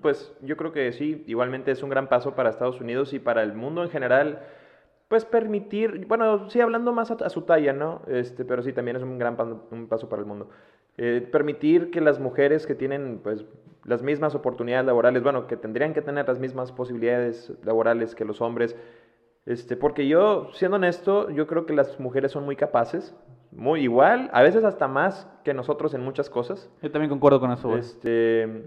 Pues 0.00 0.36
yo 0.42 0.56
creo 0.56 0.70
que 0.70 0.92
sí, 0.92 1.24
igualmente 1.26 1.72
es 1.72 1.82
un 1.82 1.90
gran 1.90 2.08
paso 2.08 2.36
para 2.36 2.50
Estados 2.50 2.80
Unidos 2.80 3.12
y 3.12 3.18
para 3.18 3.42
el 3.42 3.54
mundo 3.54 3.82
en 3.82 3.90
general, 3.90 4.40
pues 5.08 5.24
permitir, 5.24 6.06
bueno, 6.06 6.48
sí, 6.50 6.60
hablando 6.60 6.92
más 6.92 7.10
a, 7.10 7.14
a 7.24 7.28
su 7.28 7.42
talla, 7.42 7.72
¿no? 7.72 8.02
Este, 8.08 8.44
pero 8.44 8.62
sí, 8.62 8.72
también 8.72 8.96
es 8.96 9.02
un 9.02 9.18
gran 9.18 9.36
pa- 9.36 9.44
un 9.70 9.86
paso 9.88 10.08
para 10.08 10.20
el 10.20 10.26
mundo. 10.26 10.48
Eh, 10.98 11.26
permitir 11.30 11.90
que 11.90 12.00
las 12.00 12.18
mujeres 12.18 12.66
que 12.66 12.74
tienen, 12.74 13.20
pues, 13.22 13.44
las 13.84 14.02
mismas 14.02 14.34
oportunidades 14.34 14.86
laborales, 14.86 15.22
bueno, 15.22 15.46
que 15.46 15.56
tendrían 15.56 15.92
que 15.92 16.02
tener 16.02 16.26
las 16.26 16.38
mismas 16.38 16.72
posibilidades 16.72 17.52
laborales 17.64 18.14
que 18.14 18.24
los 18.24 18.40
hombres, 18.40 18.76
este, 19.44 19.76
porque 19.76 20.08
yo, 20.08 20.48
siendo 20.52 20.76
honesto, 20.76 21.30
yo 21.30 21.46
creo 21.46 21.66
que 21.66 21.74
las 21.74 22.00
mujeres 22.00 22.32
son 22.32 22.44
muy 22.44 22.56
capaces, 22.56 23.14
muy 23.52 23.82
igual, 23.82 24.28
a 24.32 24.42
veces 24.42 24.64
hasta 24.64 24.88
más 24.88 25.28
que 25.44 25.54
nosotros 25.54 25.94
en 25.94 26.02
muchas 26.02 26.28
cosas. 26.28 26.70
Yo 26.82 26.90
también 26.90 27.10
concuerdo 27.10 27.38
con 27.38 27.52
eso, 27.52 27.68
güey. 27.68 27.80
Este, 27.80 28.64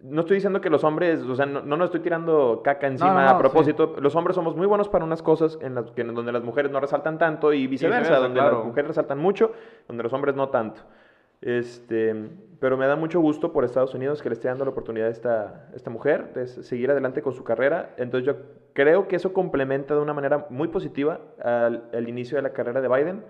no 0.00 0.20
estoy 0.20 0.36
diciendo 0.36 0.60
que 0.60 0.70
los 0.70 0.84
hombres, 0.84 1.22
o 1.22 1.34
sea, 1.34 1.46
no, 1.46 1.62
no 1.62 1.76
nos 1.76 1.86
estoy 1.86 2.00
tirando 2.00 2.60
caca 2.62 2.86
encima 2.86 3.14
no, 3.14 3.22
no, 3.22 3.28
a 3.30 3.38
propósito. 3.38 3.96
Los 4.00 4.14
hombres 4.16 4.34
somos 4.34 4.54
muy 4.54 4.66
buenos 4.66 4.88
para 4.88 5.04
unas 5.04 5.22
cosas 5.22 5.58
en 5.62 5.74
las 5.74 5.90
que 5.92 6.02
en 6.02 6.14
donde 6.14 6.30
las 6.30 6.44
mujeres 6.44 6.70
no 6.70 6.78
resaltan 6.78 7.18
tanto 7.18 7.52
y 7.52 7.66
viceversa, 7.66 8.00
viceversa, 8.00 8.22
donde 8.22 8.40
claro. 8.40 8.58
las 8.58 8.66
mujeres 8.66 8.88
resaltan 8.88 9.18
mucho, 9.18 9.52
donde 9.88 10.02
los 10.02 10.12
hombres 10.12 10.36
no 10.36 10.50
tanto. 10.50 10.82
Este, 11.40 12.14
pero 12.60 12.76
me 12.76 12.86
da 12.86 12.96
mucho 12.96 13.20
gusto 13.20 13.52
por 13.52 13.64
Estados 13.64 13.94
Unidos 13.94 14.22
que 14.22 14.28
le 14.28 14.34
esté 14.34 14.48
dando 14.48 14.64
la 14.64 14.72
oportunidad 14.72 15.08
a 15.08 15.10
esta, 15.10 15.70
esta 15.74 15.90
mujer 15.90 16.32
de 16.34 16.46
seguir 16.46 16.90
adelante 16.90 17.22
con 17.22 17.32
su 17.32 17.44
carrera. 17.44 17.94
Entonces 17.96 18.26
yo 18.26 18.36
creo 18.72 19.06
que 19.06 19.16
eso 19.16 19.32
complementa 19.32 19.94
de 19.94 20.00
una 20.00 20.14
manera 20.14 20.46
muy 20.50 20.68
positiva 20.68 21.20
al, 21.42 22.08
inicio 22.08 22.36
de 22.36 22.42
la 22.42 22.52
carrera 22.52 22.80
de 22.80 22.88
Biden 22.88 23.24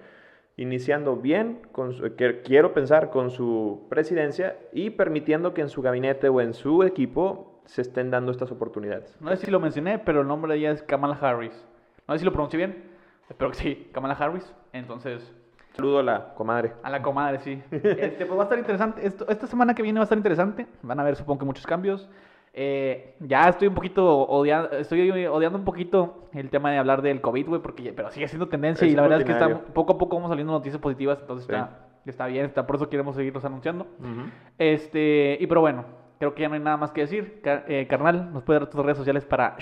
iniciando 0.57 1.15
bien, 1.17 1.61
con 1.71 1.93
que 2.17 2.43
quiero 2.43 2.75
pensar, 2.75 3.11
con 3.11 3.31
su 3.31 3.87
presidencia 3.89 4.59
y 4.73 4.91
permitiendo 4.91 5.55
que 5.55 5.61
en 5.61 5.69
su 5.69 5.83
gabinete 5.83 6.29
o 6.29 6.41
en 6.41 6.53
su 6.53 6.83
equipo 6.83 7.63
se 7.65 7.83
estén 7.83 8.11
dando 8.11 8.33
estas 8.33 8.51
oportunidades. 8.51 9.17
No 9.21 9.31
sé 9.31 9.47
si 9.47 9.51
lo 9.53 9.61
mencioné, 9.61 10.01
pero 10.01 10.23
el 10.23 10.27
nombre 10.27 10.53
de 10.53 10.59
ella 10.59 10.73
es 10.73 10.83
Kamala 10.83 11.15
Harris. 11.15 11.65
No 12.09 12.15
sé 12.15 12.21
si 12.21 12.25
lo 12.25 12.33
pronuncié 12.33 12.57
bien, 12.57 12.91
espero 13.29 13.51
que 13.53 13.57
sí, 13.57 13.89
Kamala 13.93 14.15
Harris. 14.15 14.53
Entonces, 14.73 15.33
Saludo 15.79 16.01
a 16.01 16.03
la 16.03 16.35
comadre. 16.35 16.73
A 16.83 16.91
la 16.91 17.01
comadre, 17.01 17.39
sí. 17.39 17.63
Este, 17.71 18.27
pues 18.27 18.37
va 18.37 18.41
a 18.41 18.43
estar 18.43 18.59
interesante. 18.59 19.07
Esto, 19.07 19.29
esta 19.29 19.47
semana 19.47 19.77
que 19.77 19.83
viene 19.83 20.01
va 20.01 20.03
a 20.03 20.07
estar 20.07 20.19
interesante. 20.19 20.67
Van 20.83 20.99
a 20.99 21.03
haber, 21.03 21.15
supongo 21.15 21.39
que 21.39 21.45
muchos 21.45 21.65
cambios. 21.69 22.09
Eh, 22.53 23.15
ya 23.21 23.49
estoy 23.49 23.69
un 23.69 23.75
poquito 23.77 24.05
odiando, 24.27 24.73
estoy 24.73 25.09
odiando 25.29 25.57
un 25.57 25.65
poquito 25.65 26.29
el 26.35 26.51
tema 26.51 26.73
de 26.73 26.79
hablar 26.79 27.01
del 27.03 27.21
COVID, 27.21 27.47
güey, 27.47 27.63
porque 27.63 27.93
pero 27.93 28.11
sigue 28.11 28.27
siendo 28.27 28.49
tendencia 28.49 28.85
Es 28.85 28.93
y 28.93 28.97
la 28.97 29.03
verdad 29.03 29.21
es 29.21 29.25
que 29.27 29.31
está, 29.31 29.57
poco 29.73 29.93
a 29.93 29.99
poco 29.99 30.17
vamos 30.17 30.31
saliendo 30.31 30.53
noticias 30.53 30.81
positivas, 30.81 31.19
entonces 31.21 31.47
Sí. 31.47 31.53
está, 31.53 31.87
está 32.07 32.27
bien, 32.27 32.47
está, 32.47 32.67
por 32.67 32.75
eso 32.75 32.89
queremos 32.89 33.15
seguirlos 33.15 33.45
anunciando. 33.45 33.87
Este, 34.57 35.39
y 35.39 35.47
pero 35.47 35.61
bueno, 35.61 35.85
creo 36.19 36.35
que 36.35 36.43
ya 36.43 36.49
no 36.49 36.55
hay 36.55 36.61
nada 36.61 36.77
más 36.77 36.91
que 36.91 37.03
decir. 37.03 37.41
Eh, 37.45 37.87
carnal, 37.89 38.33
¿nos 38.33 38.43
puede 38.43 38.59
dar 38.59 38.71
tus 38.71 38.85
redes 38.85 38.99
sociales 38.99 39.25
para 39.25 39.57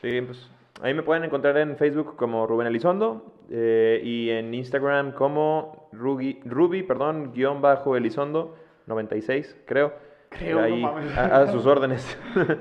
Sí, 0.00 0.22
pues 0.22 0.50
ahí 0.82 0.94
me 0.94 1.02
pueden 1.02 1.24
encontrar 1.24 1.56
en 1.58 1.76
Facebook 1.76 2.16
como 2.16 2.46
Rubén 2.46 2.66
Elizondo 2.66 3.32
eh, 3.50 4.00
y 4.04 4.30
en 4.30 4.52
Instagram 4.54 5.12
como 5.12 5.88
Rugi- 5.92 6.40
Ruby, 6.44 6.82
perdón, 6.82 7.32
guion 7.34 7.60
bajo 7.60 7.96
Elizondo 7.96 8.56
96, 8.86 9.56
creo. 9.66 9.92
Creo, 10.30 10.60
ahí, 10.60 10.82
no 10.82 10.92
mames. 10.92 11.16
a, 11.16 11.36
a 11.42 11.46
sus 11.48 11.64
órdenes. 11.66 12.18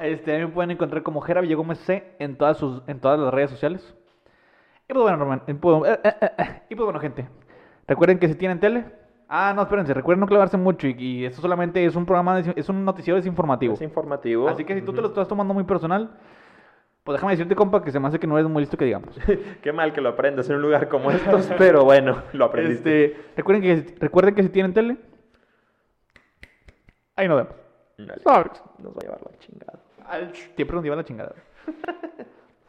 Este, 0.00 0.34
a 0.34 0.38
mí 0.38 0.46
me 0.46 0.50
pueden 0.50 0.70
encontrar 0.70 1.02
como 1.02 1.20
Jera 1.20 1.42
Villagómez 1.42 1.78
C 1.80 2.14
en 2.18 2.36
todas, 2.36 2.56
sus, 2.56 2.82
en 2.86 3.00
todas 3.00 3.20
las 3.20 3.34
redes 3.34 3.50
sociales. 3.50 3.94
Y 4.88 4.94
pues 4.94 5.02
bueno, 5.02 5.18
Roman, 5.18 5.42
y 5.46 5.52
pues, 5.52 5.76
eh, 5.92 5.98
eh, 6.02 6.12
eh, 6.22 6.30
eh, 6.38 6.62
y 6.70 6.74
pues 6.74 6.84
bueno, 6.86 6.98
gente. 7.00 7.28
Recuerden 7.86 8.18
que 8.18 8.26
si 8.26 8.34
tienen 8.34 8.60
tele. 8.60 8.86
Ah, 9.28 9.52
no, 9.54 9.60
espérense, 9.60 9.92
recuerden 9.92 10.20
no 10.20 10.26
clavarse 10.26 10.56
mucho. 10.56 10.86
Y, 10.88 10.92
y 10.98 11.24
esto 11.26 11.42
solamente 11.42 11.84
es 11.84 11.94
un 11.96 12.06
programa, 12.06 12.40
de- 12.40 12.54
es 12.56 12.70
un 12.70 12.82
noticiero 12.82 13.16
desinformativo. 13.16 13.74
Es 13.74 13.82
informativo. 13.82 14.48
Así 14.48 14.64
que 14.64 14.74
si 14.74 14.80
tú 14.80 14.94
te 14.94 15.02
lo 15.02 15.08
estás 15.08 15.28
tomando 15.28 15.52
muy 15.52 15.64
personal, 15.64 16.12
pues 17.04 17.16
déjame 17.16 17.32
decirte, 17.32 17.54
compa, 17.56 17.82
que 17.82 17.90
se 17.90 17.98
me 18.00 18.08
hace 18.08 18.18
que 18.18 18.26
no 18.26 18.38
eres 18.38 18.50
muy 18.50 18.60
listo 18.62 18.76
que 18.76 18.84
digamos. 18.84 19.14
Qué 19.62 19.72
mal 19.72 19.92
que 19.92 20.00
lo 20.00 20.10
aprendas 20.10 20.48
en 20.50 20.56
un 20.56 20.62
lugar 20.62 20.88
como 20.88 21.10
estos, 21.12 21.48
pero 21.58 21.84
bueno, 21.84 22.22
lo 22.32 22.44
aprendiste. 22.46 23.04
Este, 23.06 23.22
recuerden, 23.36 23.62
que, 23.62 23.94
recuerden 23.98 24.34
que 24.34 24.42
si 24.42 24.48
tienen 24.50 24.74
tele, 24.74 24.96
ahí 27.16 27.28
nos 27.28 27.38
vemos. 27.38 27.54
Dale. 27.98 28.22
Nos 28.78 28.92
va 28.94 28.98
a 29.00 29.04
llevar 29.04 29.20
la 29.22 29.38
chingada. 29.38 29.78
Al- 30.06 30.34
Siempre 30.34 30.74
nos 30.74 30.84
lleva 30.84 30.96
la 30.96 31.04
chingada. 31.04 31.34